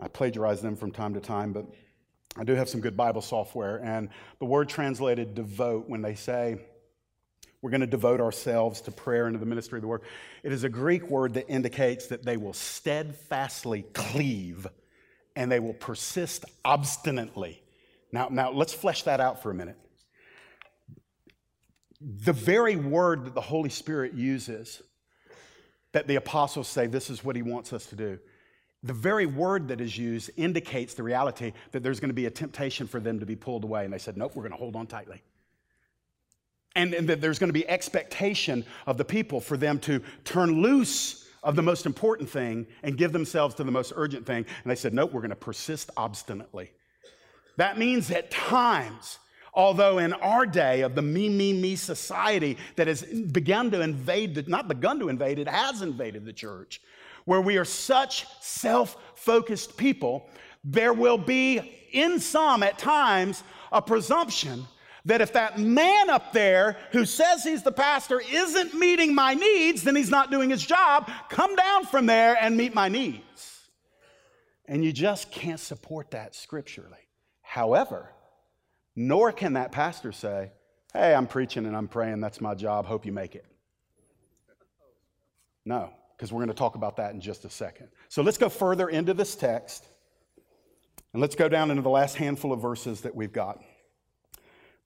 [0.00, 1.64] I plagiarize them from time to time, but
[2.36, 3.76] I do have some good Bible software.
[3.84, 4.08] And
[4.40, 6.58] the word translated devote, when they say,
[7.60, 10.02] we're going to devote ourselves to prayer and to the ministry of the word.
[10.42, 14.66] It is a Greek word that indicates that they will steadfastly cleave
[15.34, 17.62] and they will persist obstinately.
[18.12, 19.76] Now, now let's flesh that out for a minute.
[22.00, 24.80] The very word that the Holy Spirit uses,
[25.92, 28.20] that the apostles say this is what he wants us to do,
[28.84, 32.30] the very word that is used indicates the reality that there's going to be a
[32.30, 33.84] temptation for them to be pulled away.
[33.84, 35.22] And they said, nope, we're going to hold on tightly
[36.78, 40.62] and, and that there's going to be expectation of the people for them to turn
[40.62, 44.46] loose of the most important thing and give themselves to the most urgent thing.
[44.62, 46.70] And they said, Nope, we're going to persist obstinately.
[47.56, 49.18] That means at times,
[49.52, 54.36] although in our day of the me, me, me society that has begun to invade,
[54.36, 56.80] the, not begun to invade, it has invaded the church,
[57.24, 60.30] where we are such self focused people,
[60.62, 64.64] there will be in some at times a presumption
[65.04, 69.82] that if that man up there who says he's the pastor isn't meeting my needs,
[69.82, 71.10] then he's not doing his job.
[71.28, 73.70] Come down from there and meet my needs.
[74.66, 77.08] And you just can't support that scripturally.
[77.42, 78.10] However,
[78.94, 80.52] nor can that pastor say,
[80.92, 83.44] Hey, I'm preaching and I'm praying, that's my job, hope you make it.
[85.64, 87.88] No, because we're going to talk about that in just a second.
[88.08, 89.84] So let's go further into this text
[91.12, 93.62] and let's go down into the last handful of verses that we've got.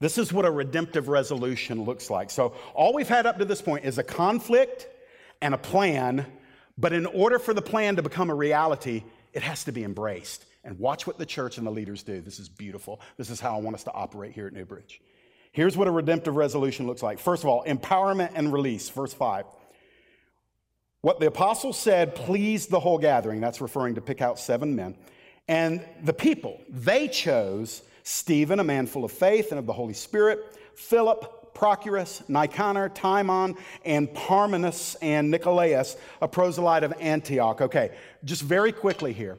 [0.03, 2.29] This is what a redemptive resolution looks like.
[2.29, 4.85] So, all we've had up to this point is a conflict
[5.41, 6.25] and a plan,
[6.77, 10.43] but in order for the plan to become a reality, it has to be embraced.
[10.65, 12.19] And watch what the church and the leaders do.
[12.19, 12.99] This is beautiful.
[13.15, 14.99] This is how I want us to operate here at New Bridge.
[15.53, 17.17] Here's what a redemptive resolution looks like.
[17.17, 18.89] First of all, empowerment and release.
[18.89, 19.45] Verse 5.
[20.99, 23.39] What the apostles said pleased the whole gathering.
[23.39, 24.97] That's referring to pick out seven men.
[25.47, 29.93] And the people, they chose Stephen, a man full of faith and of the Holy
[29.93, 30.39] Spirit,
[30.75, 37.61] Philip, Prochorus, Nicanor, Timon, and Parmenas, and Nicolaus, a proselyte of Antioch.
[37.61, 37.91] Okay,
[38.23, 39.37] just very quickly here.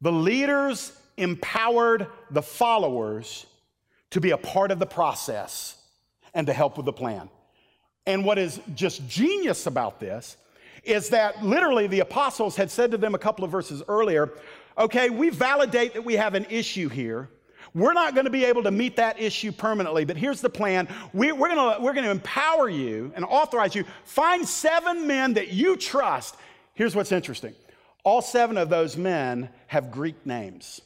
[0.00, 3.46] The leaders empowered the followers
[4.10, 5.76] to be a part of the process
[6.34, 7.28] and to help with the plan.
[8.06, 10.36] And what is just genius about this
[10.82, 14.32] is that literally the apostles had said to them a couple of verses earlier,
[14.76, 17.28] okay, we validate that we have an issue here.
[17.74, 20.88] We're not going to be able to meet that issue permanently, but here's the plan.
[21.14, 23.84] We, are going we're going to empower you and authorize you.
[24.04, 26.36] Find seven men that you trust.
[26.74, 27.54] Here's what's interesting
[28.04, 30.80] all seven of those men have Greek names.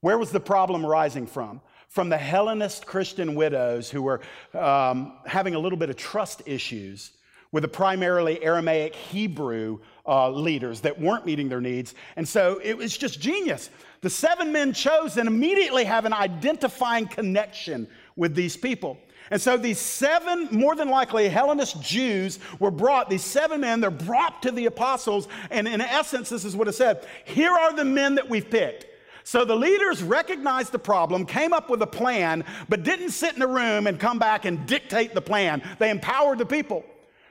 [0.00, 1.60] Where was the problem arising from?
[1.88, 4.20] From the Hellenist Christian widows who were
[4.54, 7.12] um, having a little bit of trust issues
[7.52, 11.94] with a primarily Aramaic Hebrew uh, leaders that weren't meeting their needs.
[12.16, 13.70] And so it was just genius.
[14.00, 17.86] The seven men chosen immediately have an identifying connection
[18.16, 18.98] with these people.
[19.30, 23.90] And so these seven, more than likely Hellenist Jews, were brought, these seven men, they're
[23.90, 25.28] brought to the apostles.
[25.50, 28.86] And in essence, this is what it said Here are the men that we've picked.
[29.22, 33.42] So the leaders recognized the problem, came up with a plan, but didn't sit in
[33.42, 35.62] a room and come back and dictate the plan.
[35.78, 36.84] They empowered the people.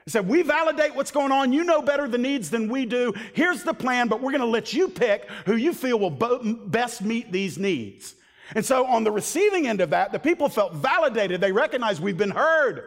[0.04, 1.52] He said, We validate what's going on.
[1.52, 3.12] You know better the needs than we do.
[3.34, 7.02] Here's the plan, but we're going to let you pick who you feel will best
[7.02, 8.14] meet these needs.
[8.54, 11.40] And so, on the receiving end of that, the people felt validated.
[11.40, 12.82] They recognized we've been heard,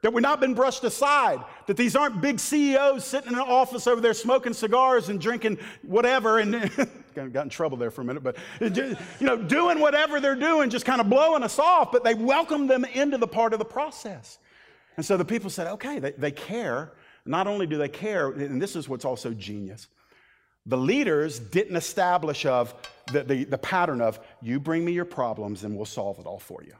[0.00, 3.86] that we've not been brushed aside, that these aren't big CEOs sitting in an office
[3.86, 6.38] over there smoking cigars and drinking whatever.
[6.38, 6.70] And
[7.14, 10.70] got in trouble there for a minute, but uh, you know, doing whatever they're doing,
[10.70, 11.92] just kind of blowing us off.
[11.92, 14.38] But they welcomed them into the part of the process.
[14.96, 16.92] And so the people said, okay, they, they care.
[17.24, 19.88] Not only do they care, and this is what's also genius.
[20.66, 22.74] The leaders didn't establish of
[23.12, 26.38] the, the, the pattern of you bring me your problems and we'll solve it all
[26.38, 26.74] for you.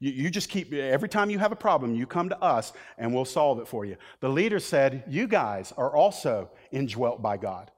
[0.00, 0.12] you.
[0.12, 3.24] You just keep, every time you have a problem, you come to us and we'll
[3.24, 3.96] solve it for you.
[4.20, 7.70] The leaders said, You guys are also indwelt by God.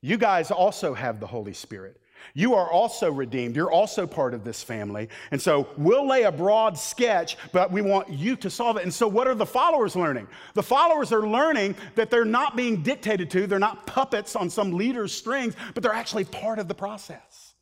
[0.00, 2.00] You guys also have the Holy Spirit.
[2.34, 3.56] You are also redeemed.
[3.56, 5.08] You're also part of this family.
[5.30, 8.82] And so we'll lay a broad sketch, but we want you to solve it.
[8.84, 10.28] And so, what are the followers learning?
[10.54, 14.72] The followers are learning that they're not being dictated to, they're not puppets on some
[14.72, 17.54] leader's strings, but they're actually part of the process.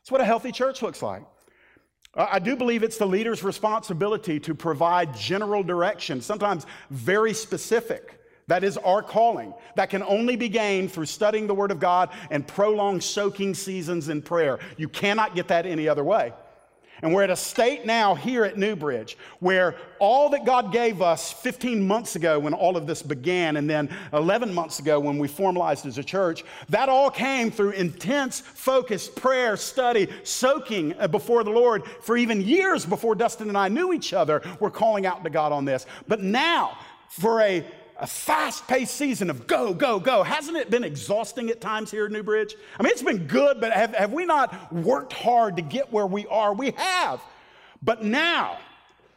[0.00, 1.22] It's what a healthy church looks like.
[2.14, 8.15] I do believe it's the leader's responsibility to provide general direction, sometimes very specific.
[8.48, 9.54] That is our calling.
[9.74, 14.08] That can only be gained through studying the Word of God and prolonged soaking seasons
[14.08, 14.60] in prayer.
[14.76, 16.32] You cannot get that any other way.
[17.02, 21.02] And we're at a state now here at New Bridge where all that God gave
[21.02, 25.18] us 15 months ago when all of this began, and then 11 months ago when
[25.18, 31.06] we formalized as a church, that all came through intense, focused prayer, study, soaking uh,
[31.06, 34.40] before the Lord for even years before Dustin and I knew each other.
[34.58, 35.84] We're calling out to God on this.
[36.08, 36.78] But now,
[37.08, 37.64] for a
[37.98, 40.22] a fast paced season of go, go, go.
[40.22, 42.54] Hasn't it been exhausting at times here at New Bridge?
[42.78, 46.06] I mean, it's been good, but have, have we not worked hard to get where
[46.06, 46.52] we are?
[46.52, 47.20] We have.
[47.82, 48.58] But now,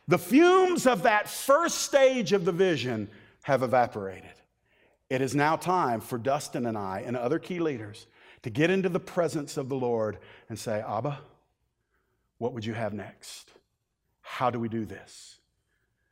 [0.07, 3.09] the fumes of that first stage of the vision
[3.43, 4.31] have evaporated.
[5.09, 8.07] It is now time for Dustin and I and other key leaders
[8.43, 10.17] to get into the presence of the Lord
[10.47, 11.19] and say, Abba,
[12.37, 13.51] what would you have next?
[14.21, 15.37] How do we do this?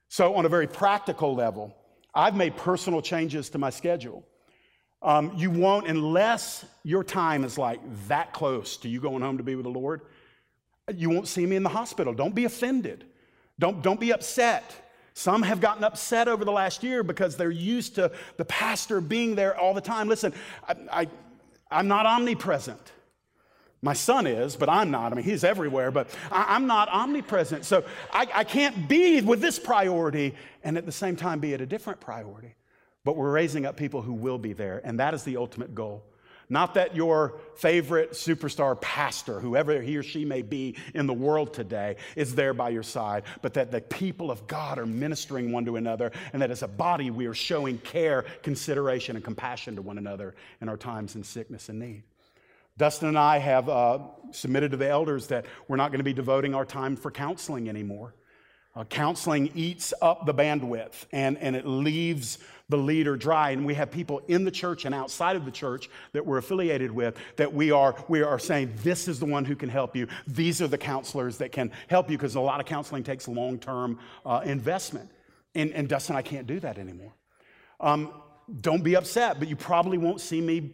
[0.10, 1.76] So, on a very practical level,
[2.18, 4.26] I've made personal changes to my schedule.
[5.04, 9.44] Um, you won't, unless your time is like that close to you going home to
[9.44, 10.02] be with the Lord,
[10.92, 12.16] you won't see me in the hospital.
[12.16, 13.06] Don't be offended.
[13.60, 14.64] Don't, don't be upset.
[15.14, 19.36] Some have gotten upset over the last year because they're used to the pastor being
[19.36, 20.08] there all the time.
[20.08, 20.34] Listen,
[20.68, 21.08] I, I,
[21.70, 22.94] I'm not omnipresent.
[23.82, 25.12] My son is, but I'm not.
[25.12, 27.64] I mean, he's everywhere, but I, am not omnipresent.
[27.64, 31.62] So I, I can't be with this priority and at the same time be at
[31.62, 32.56] a different priority.
[33.04, 36.04] But we're raising up people who will be there, and that is the ultimate goal.
[36.50, 41.54] Not that your favorite superstar pastor, whoever he or she may be in the world
[41.54, 45.66] today, is there by your side, but that the people of God are ministering one
[45.66, 49.82] to another, and that as a body we are showing care, consideration, and compassion to
[49.82, 52.04] one another in our times in sickness and need.
[52.78, 54.00] Dustin and I have uh,
[54.32, 57.70] submitted to the elders that we're not going to be devoting our time for counseling
[57.70, 58.14] anymore.
[58.76, 62.38] Uh, counseling eats up the bandwidth and, and it leaves
[62.70, 63.50] the leader dry.
[63.50, 66.92] And we have people in the church and outside of the church that we're affiliated
[66.92, 70.08] with that we are, we are saying, this is the one who can help you.
[70.28, 73.58] These are the counselors that can help you because a lot of counseling takes long
[73.58, 75.10] term uh, investment.
[75.56, 77.16] And, and Dustin I can't do that anymore.
[77.80, 78.14] Um,
[78.62, 80.74] don't be upset, but you probably won't see me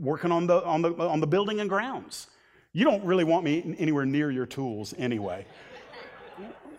[0.00, 2.28] working on the, on, the, on the building and grounds.
[2.72, 5.46] You don't really want me anywhere near your tools anyway.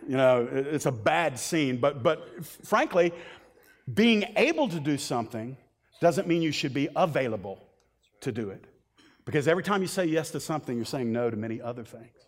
[0.06, 3.12] you know, it's a bad scene, but, but frankly,
[3.92, 5.56] being able to do something
[6.00, 7.62] doesn't mean you should be available
[8.20, 8.64] to do it.
[9.24, 12.26] Because every time you say yes to something, you're saying no to many other things.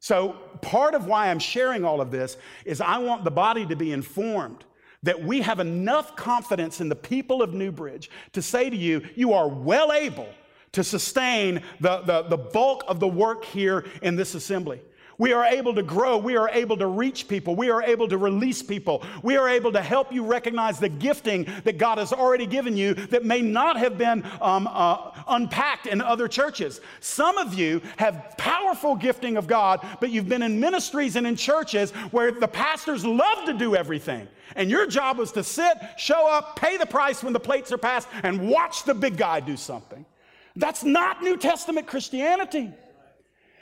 [0.00, 3.74] So, part of why I'm sharing all of this is I want the body to
[3.74, 4.64] be informed
[5.02, 9.32] that we have enough confidence in the people of Newbridge to say to you, you
[9.32, 10.28] are well able
[10.72, 14.80] to sustain the, the, the bulk of the work here in this assembly.
[15.18, 16.16] We are able to grow.
[16.16, 17.56] We are able to reach people.
[17.56, 19.04] We are able to release people.
[19.24, 22.94] We are able to help you recognize the gifting that God has already given you
[22.94, 26.80] that may not have been um, uh, unpacked in other churches.
[27.00, 31.34] Some of you have powerful gifting of God, but you've been in ministries and in
[31.34, 34.28] churches where the pastors love to do everything.
[34.54, 37.78] And your job was to sit, show up, pay the price when the plates are
[37.78, 40.06] passed, and watch the big guy do something.
[40.54, 42.72] That's not New Testament Christianity.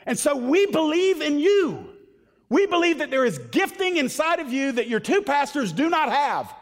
[0.07, 1.91] And so we believe in you.
[2.49, 6.11] We believe that there is gifting inside of you that your two pastors do not
[6.11, 6.53] have.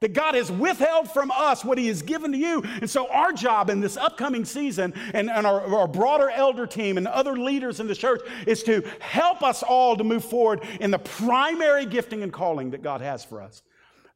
[0.00, 2.62] That God has withheld from us what He has given to you.
[2.80, 6.96] And so, our job in this upcoming season and, and our, our broader elder team
[6.96, 10.90] and other leaders in the church is to help us all to move forward in
[10.90, 13.62] the primary gifting and calling that God has for us.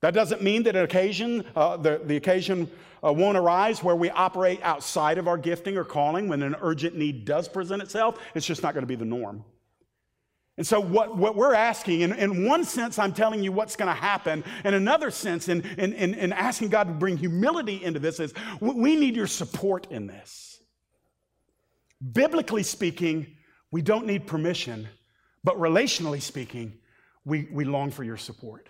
[0.05, 2.71] That doesn't mean that an occasion, uh, the, the occasion
[3.03, 6.95] uh, won't arise where we operate outside of our gifting or calling when an urgent
[6.95, 8.19] need does present itself.
[8.35, 9.47] It's just not going to be the norm.
[10.59, 13.89] And so, what, what we're asking, in, in one sense, I'm telling you what's going
[13.89, 14.45] to happen.
[14.63, 18.35] In another sense, in, in, in, in asking God to bring humility into this, is
[18.61, 20.61] we need your support in this.
[22.13, 23.39] Biblically speaking,
[23.71, 24.87] we don't need permission,
[25.43, 26.75] but relationally speaking,
[27.25, 28.69] we, we long for your support.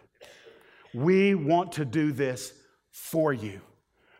[0.94, 2.52] We want to do this
[2.90, 3.60] for you.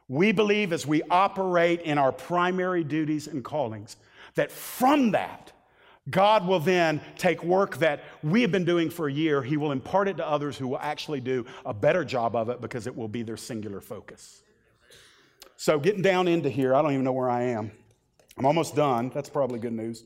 [0.09, 3.97] We believe as we operate in our primary duties and callings,
[4.35, 5.53] that from that,
[6.11, 9.72] God will then take work that we have been doing for a year, He will
[9.72, 12.95] impart it to others who will actually do a better job of it because it
[12.95, 14.43] will be their singular focus.
[15.57, 17.70] So, getting down into here, I don't even know where I am.
[18.37, 19.11] I'm almost done.
[19.14, 20.05] That's probably good news.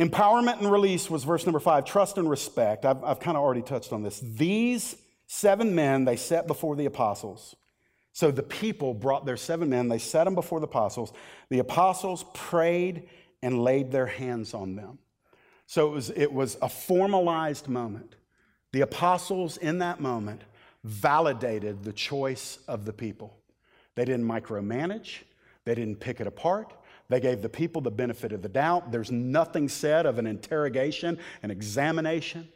[0.00, 1.84] Empowerment and release was verse number five.
[1.84, 2.84] Trust and respect.
[2.84, 4.18] I've, I've kind of already touched on this.
[4.20, 4.96] These
[5.26, 7.56] seven men they set before the apostles
[8.14, 11.12] so the people brought their seven men, they set them before the apostles.
[11.48, 13.08] The apostles prayed
[13.42, 15.00] and laid their hands on them.
[15.66, 18.14] So it was, it was a formalized moment.
[18.70, 20.42] The apostles, in that moment,
[20.84, 23.36] validated the choice of the people.
[23.96, 25.22] They didn't micromanage,
[25.64, 26.72] they didn't pick it apart.
[27.08, 28.92] They gave the people the benefit of the doubt.
[28.92, 32.48] There's nothing said of an interrogation, an examination.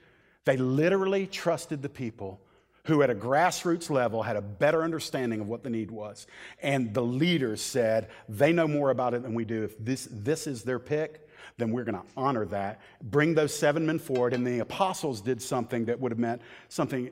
[0.45, 2.41] They literally trusted the people
[2.85, 6.27] who at a grassroots level had a better understanding of what the need was.
[6.63, 9.65] And the leaders said, they know more about it than we do.
[9.65, 12.81] If this, this is their pick, then we're going to honor that.
[13.03, 14.33] Bring those seven men forward.
[14.33, 17.11] And the apostles did something that would have meant something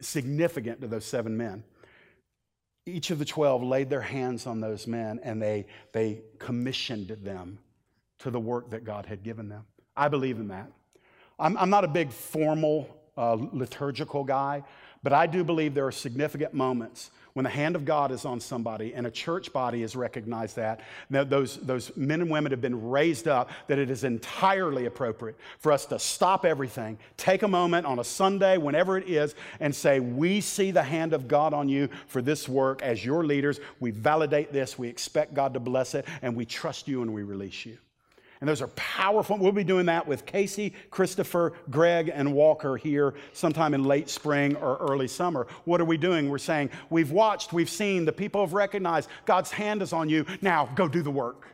[0.00, 1.64] significant to those seven men.
[2.86, 7.58] Each of the 12 laid their hands on those men and they, they commissioned them
[8.18, 9.64] to the work that God had given them.
[9.96, 10.70] I believe in that.
[11.38, 14.62] I'm, I'm not a big formal uh, liturgical guy.
[15.04, 18.40] But I do believe there are significant moments when the hand of God is on
[18.40, 20.80] somebody and a church body has recognized that,
[21.10, 25.72] those, those men and women have been raised up, that it is entirely appropriate for
[25.72, 30.00] us to stop everything, take a moment on a Sunday, whenever it is, and say,
[30.00, 33.60] We see the hand of God on you for this work as your leaders.
[33.80, 37.24] We validate this, we expect God to bless it, and we trust you and we
[37.24, 37.76] release you.
[38.44, 39.38] And those are powerful.
[39.38, 44.54] We'll be doing that with Casey, Christopher, Greg, and Walker here sometime in late spring
[44.56, 45.46] or early summer.
[45.64, 46.28] What are we doing?
[46.28, 50.26] We're saying, we've watched, we've seen, the people have recognized God's hand is on you.
[50.42, 51.46] Now go do the work.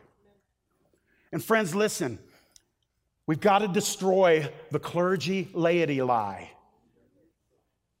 [1.31, 2.19] And friends, listen,
[3.25, 6.51] we've got to destroy the clergy laity lie.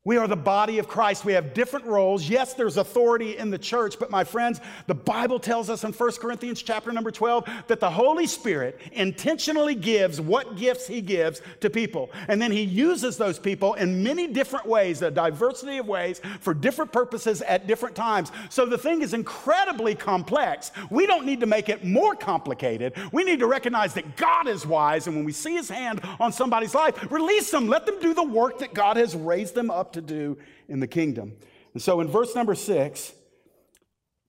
[0.03, 1.25] We are the body of Christ.
[1.25, 2.27] We have different roles.
[2.27, 6.11] Yes, there's authority in the church, but my friends, the Bible tells us in 1
[6.13, 11.69] Corinthians chapter number 12 that the Holy Spirit intentionally gives what gifts he gives to
[11.69, 12.09] people.
[12.29, 16.55] And then he uses those people in many different ways, a diversity of ways for
[16.55, 18.31] different purposes at different times.
[18.49, 20.71] So the thing is incredibly complex.
[20.89, 22.93] We don't need to make it more complicated.
[23.11, 26.31] We need to recognize that God is wise, and when we see his hand on
[26.31, 29.90] somebody's life, release them, let them do the work that God has raised them up
[29.93, 30.37] to do
[30.67, 31.33] in the kingdom.
[31.73, 33.13] And so in verse number six,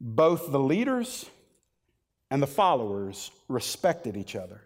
[0.01, 1.27] both the leaders
[2.31, 4.63] and the followers respected each other,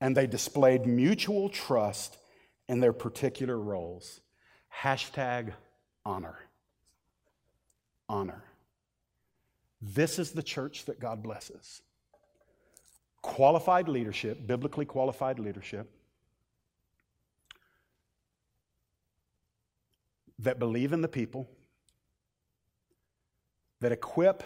[0.00, 2.16] and they displayed mutual trust
[2.68, 4.20] in their particular roles.
[4.82, 5.52] Hashtag
[6.04, 6.38] honor.
[8.08, 8.42] Honor.
[9.80, 11.82] This is the church that God blesses.
[13.22, 15.90] Qualified leadership, biblically qualified leadership
[20.40, 21.48] that believe in the people,
[23.80, 24.42] that equip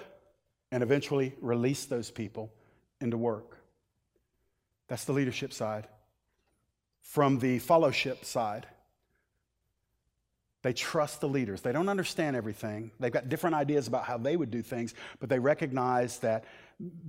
[0.71, 2.53] and eventually release those people
[3.01, 3.59] into work.
[4.89, 5.87] That's the leadership side.
[7.01, 8.67] From the fellowship side,
[10.63, 11.63] they trust the leaders.
[11.63, 12.91] They don't understand everything.
[12.99, 16.45] They've got different ideas about how they would do things, but they recognize that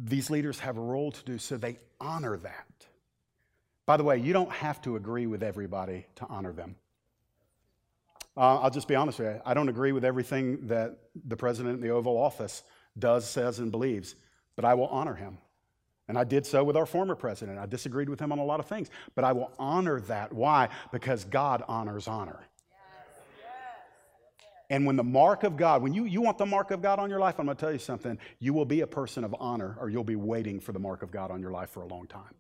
[0.04, 2.88] these leaders have a role to do, so they honor that.
[3.86, 6.76] By the way, you don't have to agree with everybody to honor them.
[8.40, 9.42] Uh, I'll just be honest with you.
[9.46, 12.64] I don't agree with everything that the president in the Oval Office
[12.98, 14.16] does, says, and believes,
[14.56, 15.40] but I will honor him.
[16.08, 17.60] And I did so with our former president.
[17.60, 20.32] I disagreed with him on a lot of things, but I will honor that.
[20.32, 20.70] Why?
[20.94, 22.40] Because God honors honor.
[24.70, 27.10] And when the mark of God, when you, you want the mark of God on
[27.10, 28.18] your life, I'm going to tell you something.
[28.40, 31.12] You will be a person of honor, or you'll be waiting for the mark of
[31.12, 32.36] God on your life for a long time.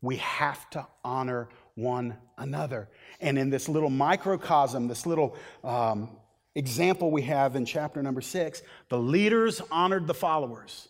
[0.00, 1.48] We have to honor
[1.78, 2.88] one another.
[3.20, 6.10] And in this little microcosm, this little um,
[6.54, 10.88] example we have in chapter number six, the leaders honored the followers,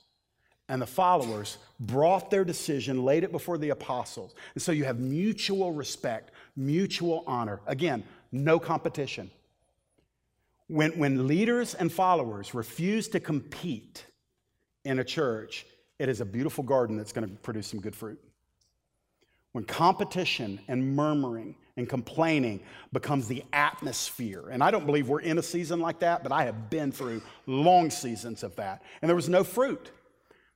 [0.69, 4.35] and the followers brought their decision, laid it before the apostles.
[4.55, 7.61] And so you have mutual respect, mutual honor.
[7.67, 9.31] Again, no competition.
[10.69, 14.05] When, when leaders and followers refuse to compete
[14.85, 15.67] in a church,
[15.99, 18.21] it is a beautiful garden that's going to produce some good fruit.
[19.53, 22.61] When competition and murmuring and complaining
[22.93, 24.49] becomes the atmosphere.
[24.51, 27.23] And I don't believe we're in a season like that, but I have been through
[27.47, 28.83] long seasons of that.
[29.01, 29.91] And there was no fruit.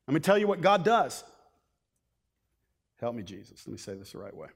[0.06, 1.24] Let me tell you what God does.
[3.00, 3.66] Help me, Jesus.
[3.66, 4.48] Let me say this the right way.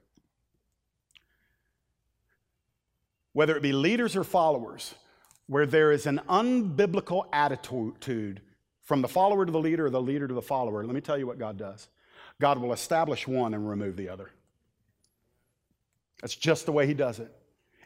[3.32, 4.94] Whether it be leaders or followers,
[5.46, 8.40] where there is an unbiblical attitude
[8.82, 11.18] from the follower to the leader or the leader to the follower, let me tell
[11.18, 11.88] you what God does.
[12.40, 14.30] God will establish one and remove the other.
[16.20, 17.32] That's just the way He does it.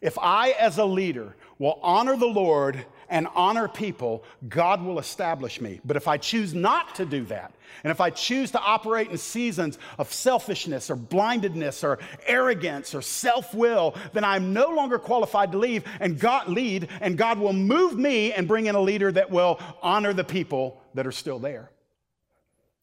[0.01, 5.61] If I, as a leader, will honor the Lord and honor people, God will establish
[5.61, 5.81] me.
[5.85, 7.53] But if I choose not to do that,
[7.85, 13.03] and if I choose to operate in seasons of selfishness or blindedness or arrogance or
[13.03, 17.53] self will, then I'm no longer qualified to leave and God lead, and God will
[17.53, 21.39] move me and bring in a leader that will honor the people that are still
[21.39, 21.71] there.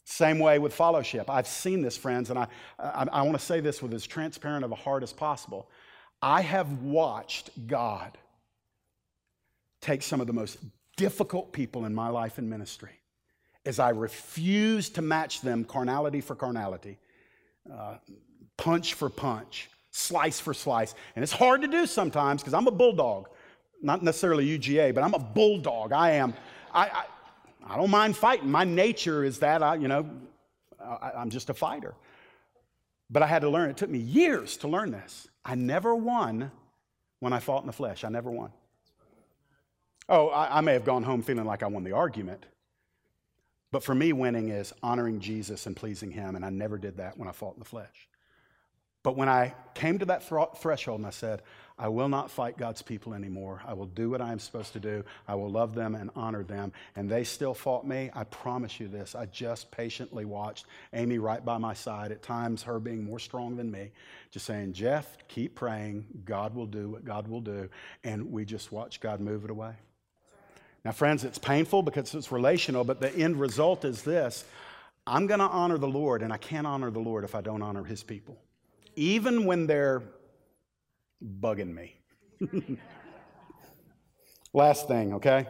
[0.10, 1.30] Same way with fellowship.
[1.30, 2.48] I've seen this, friends, and I,
[2.80, 5.70] I, I want to say this with as transparent of a heart as possible.
[6.22, 8.18] I have watched God
[9.82, 10.60] take some of the most
[10.96, 12.94] difficult people in my life and ministry
[13.66, 17.00] as I refuse to match them carnality for carnality,
[17.70, 17.98] uh,
[18.56, 20.96] punch for punch, slice for slice.
[21.18, 23.28] And it's hard to do sometimes because I'm a bulldog,
[23.82, 25.92] not necessarily UGA, but I'm a bulldog.
[25.92, 26.34] I am.
[26.74, 27.04] I, I
[27.70, 28.50] I don't mind fighting.
[28.50, 30.10] My nature is that I, you know,
[30.80, 31.94] I, I'm just a fighter.
[33.10, 33.70] But I had to learn.
[33.70, 35.28] It took me years to learn this.
[35.44, 36.52] I never won
[37.20, 38.04] when I fought in the flesh.
[38.04, 38.52] I never won.
[40.10, 42.46] Oh, I, I may have gone home feeling like I won the argument.
[43.72, 47.18] But for me, winning is honoring Jesus and pleasing Him, and I never did that
[47.18, 48.08] when I fought in the flesh.
[49.04, 51.42] But when I came to that threshold and I said,
[51.80, 53.62] I will not fight God's people anymore.
[53.66, 55.04] I will do what I am supposed to do.
[55.28, 56.74] I will love them and honor them.
[56.96, 58.10] And they still fought me.
[58.16, 59.14] I promise you this.
[59.14, 63.58] I just patiently watched Amy right by my side, at times her being more strong
[63.58, 63.92] than me,
[64.32, 66.06] just saying, Jeff, keep praying.
[66.26, 67.70] God will do what God will do.
[68.04, 69.74] And we just watched God move it away.
[70.84, 74.46] Now, friends, it's painful because it's relational, but the end result is this
[75.06, 77.62] I'm going to honor the Lord, and I can't honor the Lord if I don't
[77.62, 78.38] honor his people
[78.98, 80.02] even when they're
[81.24, 82.00] bugging me.
[84.54, 85.48] Last thing, okay?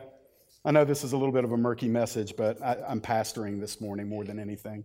[0.65, 3.59] I know this is a little bit of a murky message, but I, am pastoring
[3.59, 4.83] this morning more than anything.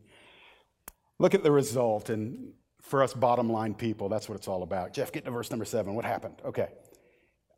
[1.19, 4.93] Look at the result, and for us bottom line people, that's what it's all about.
[4.93, 5.95] Jeff, get to verse number seven.
[5.95, 6.37] What happened?
[6.45, 6.69] Okay.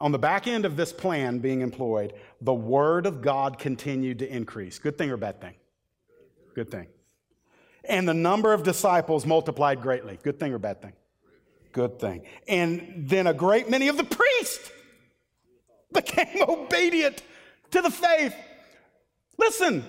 [0.00, 4.28] On the back end of this plan being employed, the word of God continued to
[4.28, 4.78] increase.
[4.78, 5.54] Good thing or bad thing?
[6.54, 6.88] Good thing.
[7.84, 10.18] And the number of disciples multiplied greatly.
[10.22, 10.92] Good thing or bad thing?
[11.74, 12.22] Good thing.
[12.46, 14.70] And then a great many of the priests
[15.92, 17.20] became obedient
[17.72, 18.34] to the faith.
[19.36, 19.84] Listen,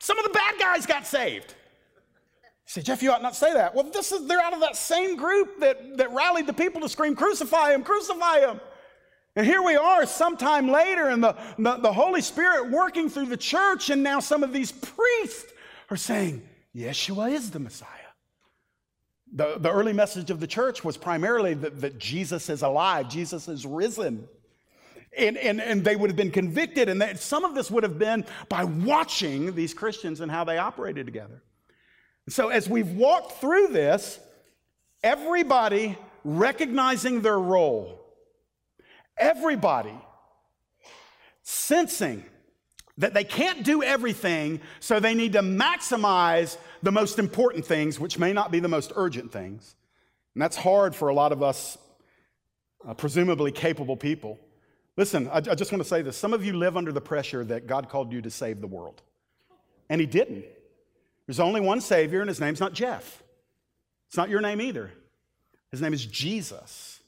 [0.00, 1.50] some of the bad guys got saved.
[1.50, 3.74] You say, Jeff, you ought not say that.
[3.74, 6.88] Well, this is they're out of that same group that, that rallied the people to
[6.88, 8.58] scream, crucify him, crucify him.
[9.36, 13.36] And here we are sometime later, and the, the, the Holy Spirit working through the
[13.36, 15.52] church, and now some of these priests
[15.90, 16.42] are saying,
[16.74, 18.05] Yeshua is the Messiah.
[19.36, 23.48] The, the early message of the church was primarily that, that Jesus is alive, Jesus
[23.48, 24.26] is risen.
[25.16, 27.98] And, and, and they would have been convicted, and that some of this would have
[27.98, 31.42] been by watching these Christians and how they operated together.
[32.28, 34.18] So, as we've walked through this,
[35.02, 38.00] everybody recognizing their role,
[39.16, 39.94] everybody
[41.42, 42.24] sensing
[42.98, 46.56] that they can't do everything, so they need to maximize
[46.86, 49.74] the most important things, which may not be the most urgent things.
[50.34, 51.76] And that's hard for a lot of us,
[52.86, 54.38] uh, presumably capable people.
[54.96, 56.16] Listen, I, I just want to say this.
[56.16, 59.02] Some of you live under the pressure that God called you to save the world,
[59.88, 60.44] and He didn't.
[61.26, 63.20] There's only one Savior, and His name's not Jeff.
[64.06, 64.92] It's not your name either.
[65.72, 67.00] His name is Jesus.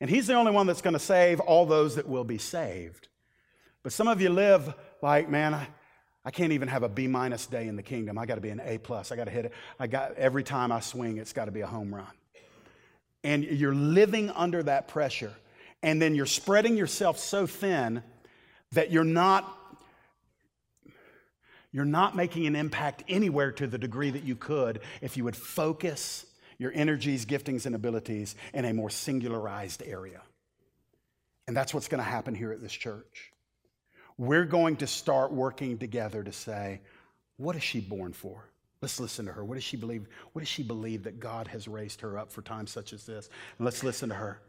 [0.00, 3.08] And He's the only one that's going to save all those that will be saved.
[3.82, 5.66] But some of you live like, man,
[6.24, 8.18] I, can't even have a B minus day in the kingdom.
[8.18, 9.12] I got to be an A plus.
[9.12, 9.52] I got to hit it.
[9.78, 12.06] I got every time I swing, it's got to be a home run.
[13.22, 15.32] And you're living under that pressure.
[15.82, 18.02] And then you're spreading yourself so thin
[18.72, 19.60] that you're not
[21.72, 25.34] you're not making an impact anywhere to the degree that you could if you would
[25.34, 26.24] focus
[26.56, 30.22] your energies, giftings, and abilities in a more singularized area.
[31.48, 33.32] And that's what's going to happen here at this church.
[34.16, 36.80] We're going to start working together to say,
[37.36, 38.48] what is she born for?
[38.80, 39.44] Let's listen to her.
[39.44, 40.06] What does she believe?
[40.32, 43.28] What does she believe that God has raised her up for times such as this?
[43.58, 44.40] And let's listen to her.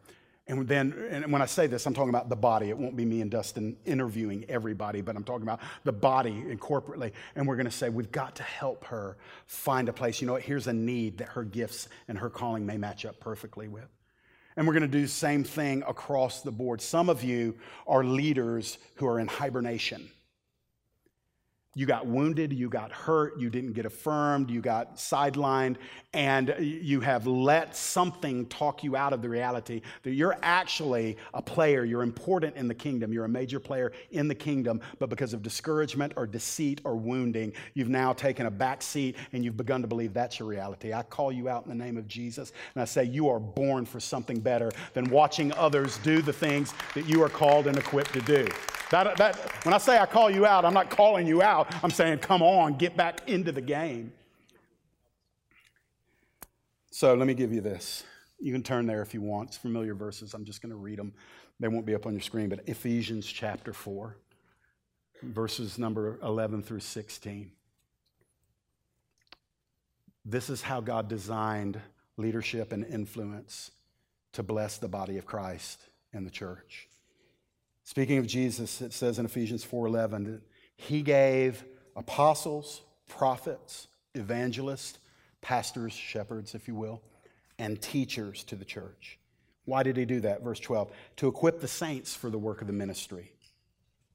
[0.47, 2.69] And then, and when I say this, I'm talking about the body.
[2.69, 6.59] It won't be me and Dustin interviewing everybody, but I'm talking about the body and
[6.61, 7.13] corporately.
[7.35, 10.21] And we're going to say, we've got to help her find a place.
[10.21, 10.43] You know what?
[10.43, 13.87] Here's a need that her gifts and her calling may match up perfectly with.
[14.57, 16.81] And we're going to do the same thing across the board.
[16.81, 17.55] Some of you
[17.87, 20.09] are leaders who are in hibernation.
[21.77, 25.75] You got wounded, you got hurt, you didn't get affirmed, you got sidelined,
[26.13, 31.41] and you have let something talk you out of the reality that you're actually a
[31.41, 31.83] player.
[31.83, 33.11] You're important in the kingdom.
[33.11, 37.51] You're a major player in the kingdom, but because of discouragement or deceit or wounding,
[37.73, 40.93] you've now taken a back seat and you've begun to believe that's your reality.
[40.93, 43.85] I call you out in the name of Jesus, and I say you are born
[43.85, 48.13] for something better than watching others do the things that you are called and equipped
[48.13, 48.47] to do.
[48.91, 51.64] That, that, when I say I call you out, I'm not calling you out.
[51.83, 54.13] I'm saying, come on, get back into the game.
[56.91, 58.03] So let me give you this.
[58.39, 59.49] You can turn there if you want.
[59.49, 60.33] It's familiar verses.
[60.33, 61.13] I'm just going to read them.
[61.59, 64.17] They won't be up on your screen, but Ephesians chapter 4,
[65.23, 67.51] verses number 11 through 16.
[70.25, 71.79] This is how God designed
[72.17, 73.71] leadership and influence
[74.33, 75.79] to bless the body of Christ
[76.13, 76.87] and the church.
[77.83, 80.41] Speaking of Jesus, it says in Ephesians 4:11 that
[80.75, 81.63] he gave
[81.95, 84.99] apostles, prophets, evangelists,
[85.41, 87.01] pastors, shepherds, if you will,
[87.59, 89.17] and teachers to the church.
[89.65, 90.43] Why did he do that?
[90.43, 93.31] Verse 12, to equip the saints for the work of the ministry,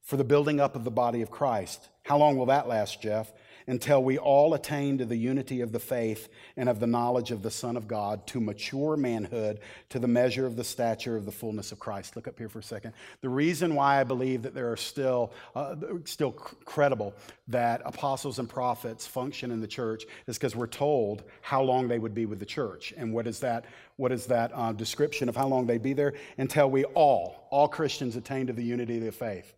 [0.02, 1.88] for the building up of the body of Christ.
[2.02, 3.32] How long will that last, Jeff?
[3.70, 7.40] Until we all attain to the unity of the faith and of the knowledge of
[7.40, 9.60] the Son of God, to mature manhood,
[9.90, 12.16] to the measure of the stature of the fullness of Christ.
[12.16, 12.94] Look up here for a second.
[13.20, 17.14] The reason why I believe that there are still, uh, still credible
[17.46, 22.00] that apostles and prophets function in the church is because we're told how long they
[22.00, 22.92] would be with the church.
[22.96, 23.66] And what is that?
[23.98, 26.14] What is that uh, description of how long they'd be there?
[26.38, 29.54] Until we all, all Christians attain to the unity of the faith.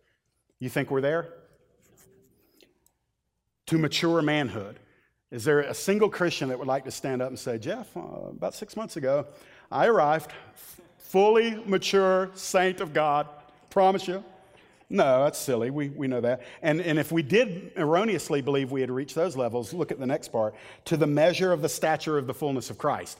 [0.59, 1.33] You think we're there?
[3.73, 4.79] To mature manhood.
[5.31, 8.01] Is there a single Christian that would like to stand up and say, Jeff, uh,
[8.29, 9.25] about six months ago,
[9.71, 10.31] I arrived,
[10.99, 13.27] fully mature saint of God,
[13.71, 14.23] promise you?
[14.91, 15.71] No, that's silly.
[15.71, 16.43] We, we know that.
[16.61, 20.05] And, and if we did erroneously believe we had reached those levels, look at the
[20.05, 20.53] next part
[20.85, 23.19] to the measure of the stature of the fullness of Christ.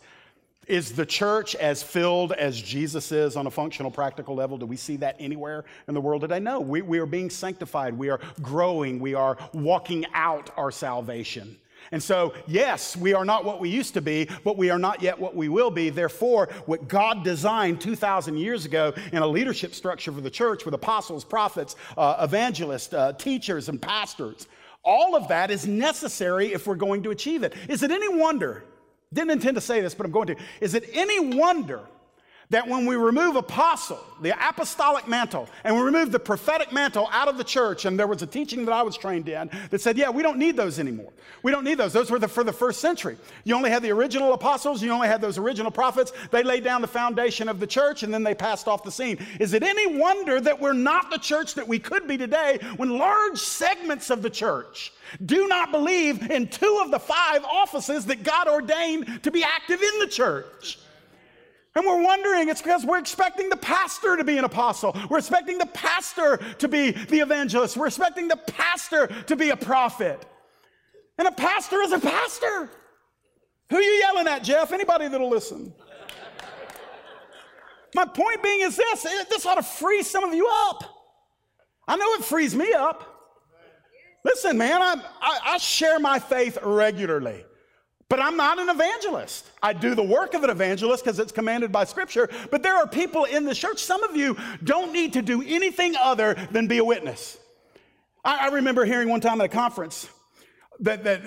[0.68, 4.58] Is the church as filled as Jesus is on a functional, practical level?
[4.58, 6.40] Do we see that anywhere in the world today?
[6.40, 6.60] No.
[6.60, 7.98] We, we are being sanctified.
[7.98, 9.00] We are growing.
[9.00, 11.58] We are walking out our salvation.
[11.92, 15.02] And so, yes, we are not what we used to be, but we are not
[15.02, 15.90] yet what we will be.
[15.90, 20.74] Therefore, what God designed 2,000 years ago in a leadership structure for the church with
[20.74, 24.48] apostles, prophets, uh, evangelists, uh, teachers, and pastors,
[24.84, 27.54] all of that is necessary if we're going to achieve it.
[27.70, 28.64] Is it any wonder?
[29.14, 30.36] Didn't intend to say this, but I'm going to.
[30.60, 31.82] Is it any wonder
[32.54, 37.28] that when we remove apostle, the apostolic mantle, and we remove the prophetic mantle out
[37.28, 39.98] of the church, and there was a teaching that I was trained in that said,
[39.98, 41.12] yeah, we don't need those anymore.
[41.42, 41.94] We don't need those.
[41.94, 43.18] Those were the, for the first century.
[43.44, 46.14] You only had the original apostles, you only had those original prophets.
[46.30, 49.18] They laid down the foundation of the church, and then they passed off the scene.
[49.40, 53.00] Is it any wonder that we're not the church that we could be today when
[53.00, 54.94] large segments of the church
[55.26, 59.82] do not believe in two of the five offices that God ordained to be active
[59.82, 60.78] in the church?
[61.76, 64.96] And we're wondering, it's because we're expecting the pastor to be an apostle.
[65.10, 67.78] We're expecting the pastor to be the evangelist.
[67.78, 70.24] We're expecting the pastor to be a prophet.
[71.18, 72.70] And a pastor is a pastor.
[73.70, 74.72] Who are you yelling at, Jeff?
[74.72, 75.74] Anybody that'll listen.
[77.96, 80.84] My point being is this this ought to free some of you up.
[81.88, 83.10] I know it frees me up.
[84.24, 87.46] Listen, man, I, I share my faith regularly.
[88.14, 89.50] But I'm not an evangelist.
[89.64, 92.30] I do the work of an evangelist because it's commanded by Scripture.
[92.52, 95.96] But there are people in the church, some of you don't need to do anything
[95.96, 97.40] other than be a witness.
[98.24, 100.08] I, I remember hearing one time at a conference
[100.82, 101.24] that, that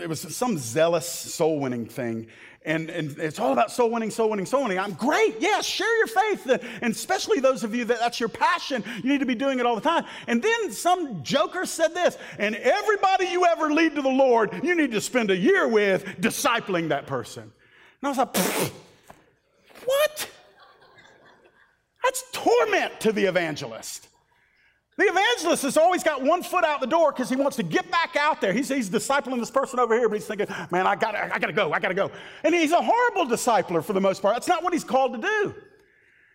[0.00, 2.26] it was some zealous soul winning thing.
[2.66, 4.80] And, and it's all about soul winning, soul winning, soul winning.
[4.80, 5.36] I'm great.
[5.38, 6.68] Yeah, share your faith.
[6.82, 9.66] And especially those of you that that's your passion, you need to be doing it
[9.66, 10.04] all the time.
[10.26, 14.74] And then some joker said this, and everybody you ever lead to the Lord, you
[14.74, 17.44] need to spend a year with discipling that person.
[17.44, 17.52] And
[18.02, 18.36] I was like,
[19.84, 20.30] what?
[22.02, 24.08] That's torment to the evangelist.
[24.96, 27.90] The evangelist has always got one foot out the door because he wants to get
[27.90, 28.54] back out there.
[28.54, 31.52] He's, he's discipling this person over here, but he's thinking, man, I gotta, I gotta
[31.52, 32.10] go, I gotta go.
[32.44, 34.34] And he's a horrible discipler for the most part.
[34.34, 35.54] That's not what he's called to do.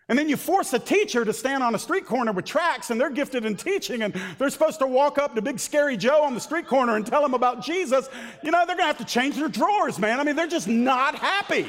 [0.08, 3.00] And then you force a teacher to stand on a street corner with tracts, and
[3.00, 6.34] they're gifted in teaching, and they're supposed to walk up to Big Scary Joe on
[6.34, 8.08] the street corner and tell him about Jesus.
[8.44, 10.20] You know, they're gonna have to change their drawers, man.
[10.20, 11.66] I mean, they're just not happy.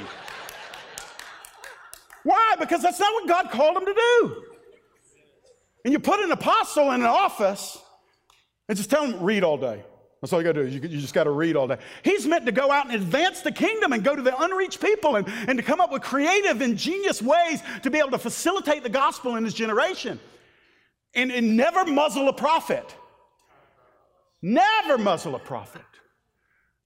[2.24, 2.56] Why?
[2.60, 4.53] Because that's not what God called them to do.
[5.84, 7.78] And you put an apostle in an office
[8.70, 9.84] and just tell him, read all day.
[10.22, 10.70] That's all you got to do.
[10.70, 11.78] You, you just got to read all day.
[12.02, 15.18] He's meant to go out and advance the kingdom and go to the unreached people
[15.18, 18.90] and, and to come up with creative, ingenious ways to be able to facilitate the
[18.90, 20.22] gospel in his generation.
[21.14, 22.96] And, and never muzzle a prophet.
[24.42, 25.82] Never muzzle a prophet.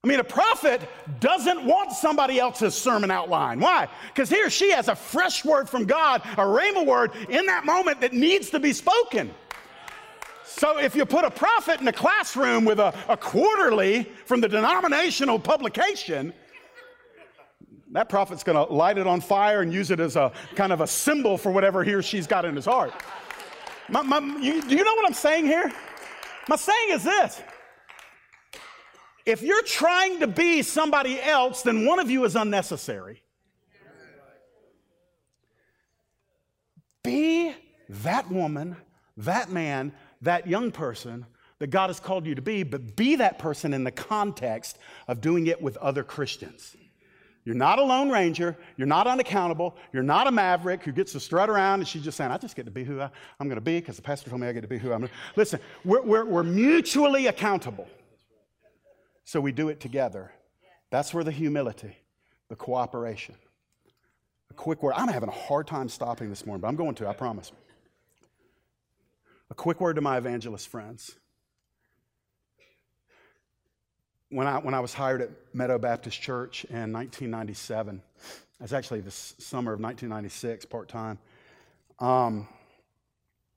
[0.04, 0.80] I mean, a prophet
[1.18, 3.58] doesn't want somebody else's sermon outline.
[3.58, 3.88] Why?
[4.06, 7.64] Because he or she has a fresh word from God, a rhema word in that
[7.64, 9.34] moment that needs to be spoken.
[10.44, 14.48] So if you put a prophet in a classroom with a, a quarterly from the
[14.48, 16.32] denominational publication,
[17.90, 20.80] that prophet's going to light it on fire and use it as a kind of
[20.80, 22.92] a symbol for whatever he or she's got in his heart.
[23.88, 25.72] My, my, you, do you know what I'm saying here?
[26.48, 27.42] My saying is this
[29.28, 33.22] if you're trying to be somebody else, then one of you is unnecessary.
[37.02, 37.54] Be
[37.90, 38.76] that woman,
[39.18, 41.26] that man, that young person
[41.58, 45.20] that God has called you to be, but be that person in the context of
[45.20, 46.74] doing it with other Christians.
[47.44, 48.56] You're not a lone ranger.
[48.76, 49.76] You're not unaccountable.
[49.92, 52.56] You're not a maverick who gets to strut around and she's just saying, I just
[52.56, 53.10] get to be who I,
[53.40, 55.00] am going to be because the pastor told me I get to be who I'm
[55.00, 57.88] going to Listen, we're, we're, we're mutually accountable.
[59.28, 60.32] So we do it together.
[60.88, 61.94] That's where the humility,
[62.48, 63.34] the cooperation.
[64.50, 64.94] A quick word.
[64.96, 67.52] I'm having a hard time stopping this morning, but I'm going to, I promise.
[69.50, 71.14] A quick word to my evangelist friends.
[74.30, 79.02] When I, when I was hired at Meadow Baptist Church in 1997, it was actually
[79.02, 81.18] the summer of 1996, part time,
[81.98, 82.48] um,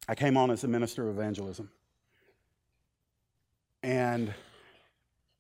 [0.06, 1.72] I came on as a minister of evangelism.
[3.84, 4.34] And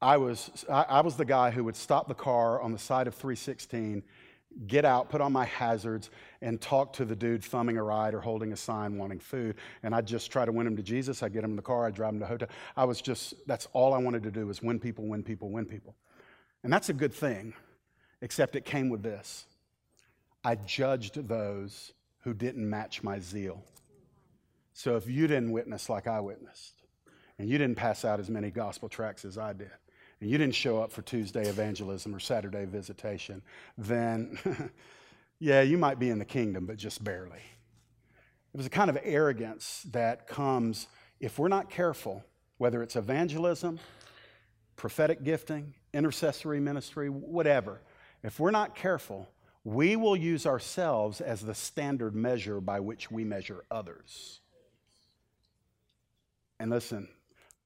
[0.02, 3.14] I was, I, was the guy who would stop the car on the side of
[3.16, 4.04] 316
[4.68, 6.10] get out, put on my hazards,
[6.42, 9.56] and talk to the dude thumbing a ride or holding a sign wanting food.
[9.84, 11.24] And I'd just try to win him to Jesus.
[11.24, 12.50] I'd get him in the car, I'd drive him to a hotel.
[12.76, 15.66] I was just, that's all I wanted to do was win people, win people, win
[15.66, 15.96] people.
[16.64, 17.54] And that's a good thing,
[18.22, 19.46] except it came with this
[20.44, 21.94] I judged those
[22.24, 23.64] who didn't match my zeal.
[24.74, 26.82] So if you didn't witness like I witnessed,
[27.38, 29.72] and you didn't pass out as many gospel tracts as I did,
[30.22, 33.42] and you didn't show up for Tuesday evangelism or Saturday visitation,
[33.78, 34.40] then
[35.40, 37.42] yeah, you might be in the kingdom, but just barely.
[38.54, 40.88] It was a kind of arrogance that comes
[41.20, 42.24] if we're not careful,
[42.58, 43.80] whether it's evangelism,
[44.76, 47.82] prophetic gifting, intercessory ministry, whatever,
[48.24, 49.28] if we're not careful,
[49.64, 54.40] we will use ourselves as the standard measure by which we measure others.
[56.60, 57.08] And listen,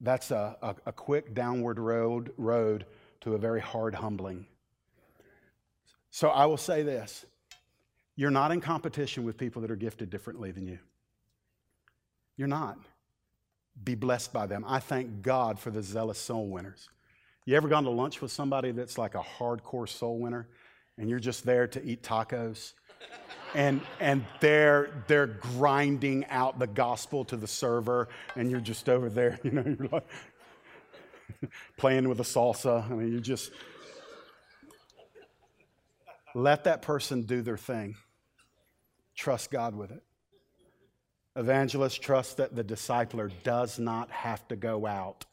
[0.02, 2.86] that's a, a, a, quick downward road, road
[3.22, 4.46] to a very hard humbling.
[6.12, 7.26] So I will say this
[8.16, 10.80] you're not in competition with people that are gifted differently than you.
[12.38, 12.78] You're not.
[13.84, 14.64] Be blessed by them.
[14.68, 16.90] I thank God for the zealous soul winners.
[17.46, 20.48] You ever gone to lunch with somebody that's like a hardcore soul winner
[20.98, 22.74] and you're just there to eat tacos?
[23.54, 29.10] And and they're they're grinding out the gospel to the server and you're just over
[29.10, 30.08] there, you know, you're like
[31.78, 32.90] playing with the salsa.
[32.90, 33.52] I mean, you just
[36.34, 37.96] let that person do their thing.
[39.16, 40.04] Trust God with it.
[41.38, 45.26] Evangelists trust that the discipler does not have to go out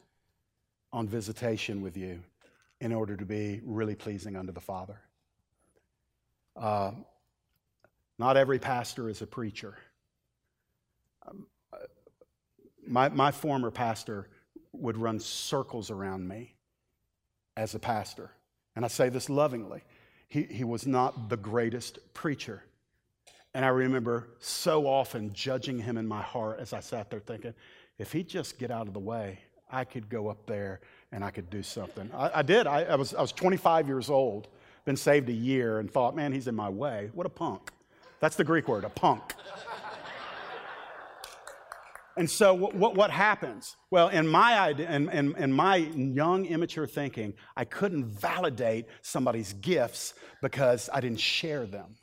[0.91, 2.21] on visitation with you
[2.79, 4.99] in order to be really pleasing unto the Father.
[6.55, 6.91] Uh,
[8.19, 9.77] not every pastor is a preacher.
[11.27, 11.47] Um,
[12.87, 14.27] my, my former pastor
[14.73, 16.55] would run circles around me
[17.55, 18.31] as a pastor.
[18.75, 19.81] And I say this lovingly.
[20.27, 22.63] He, he was not the greatest preacher.
[23.53, 27.53] And I remember so often judging him in my heart as I sat there thinking,
[27.99, 29.39] if he'd just get out of the way,
[29.71, 32.09] I could go up there and I could do something.
[32.13, 32.65] I, I did.
[32.65, 34.47] I, I, was, I was 25 years old,
[34.85, 37.11] been saved a year, and thought, man, he's in my way.
[37.13, 37.71] What a punk.
[38.23, 39.33] That's the Greek word, a punk.
[42.15, 43.75] and so, what, what happens?
[43.91, 50.13] Well, in my, in, in, in my young, immature thinking, I couldn't validate somebody's gifts
[50.41, 51.97] because I didn't share them.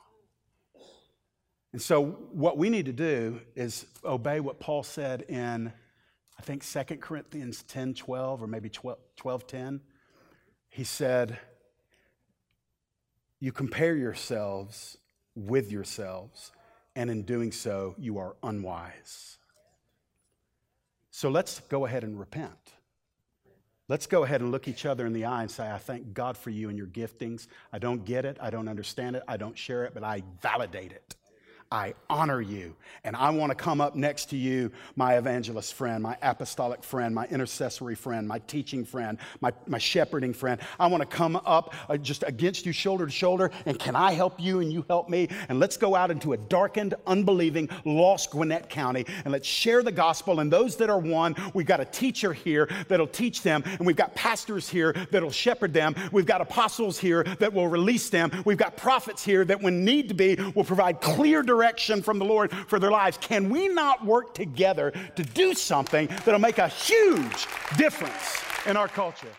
[1.73, 5.73] And so, what we need to do is obey what Paul said in,
[6.37, 9.81] I think, 2 Corinthians 10 12 or maybe 12, 12 10.
[10.69, 11.39] He said,
[13.39, 14.97] You compare yourselves
[15.35, 16.51] with yourselves,
[16.95, 19.37] and in doing so, you are unwise.
[21.09, 22.73] So, let's go ahead and repent.
[23.87, 26.37] Let's go ahead and look each other in the eye and say, I thank God
[26.37, 27.47] for you and your giftings.
[27.73, 30.93] I don't get it, I don't understand it, I don't share it, but I validate
[30.93, 31.15] it.
[31.71, 32.75] I honor you.
[33.05, 37.15] And I want to come up next to you, my evangelist friend, my apostolic friend,
[37.15, 40.59] my intercessory friend, my teaching friend, my, my shepherding friend.
[40.77, 44.11] I want to come up uh, just against you, shoulder to shoulder, and can I
[44.11, 45.29] help you and you help me?
[45.47, 49.93] And let's go out into a darkened, unbelieving, lost Gwinnett County and let's share the
[49.93, 50.41] gospel.
[50.41, 53.95] And those that are won, we've got a teacher here that'll teach them, and we've
[53.95, 55.95] got pastors here that'll shepherd them.
[56.11, 58.43] We've got apostles here that will release them.
[58.45, 62.17] We've got prophets here that, when need to be, will provide clear direction direction from
[62.17, 63.17] the Lord for their lives.
[63.21, 67.47] Can we not work together to do something that'll make a huge
[67.77, 69.31] difference in our culture?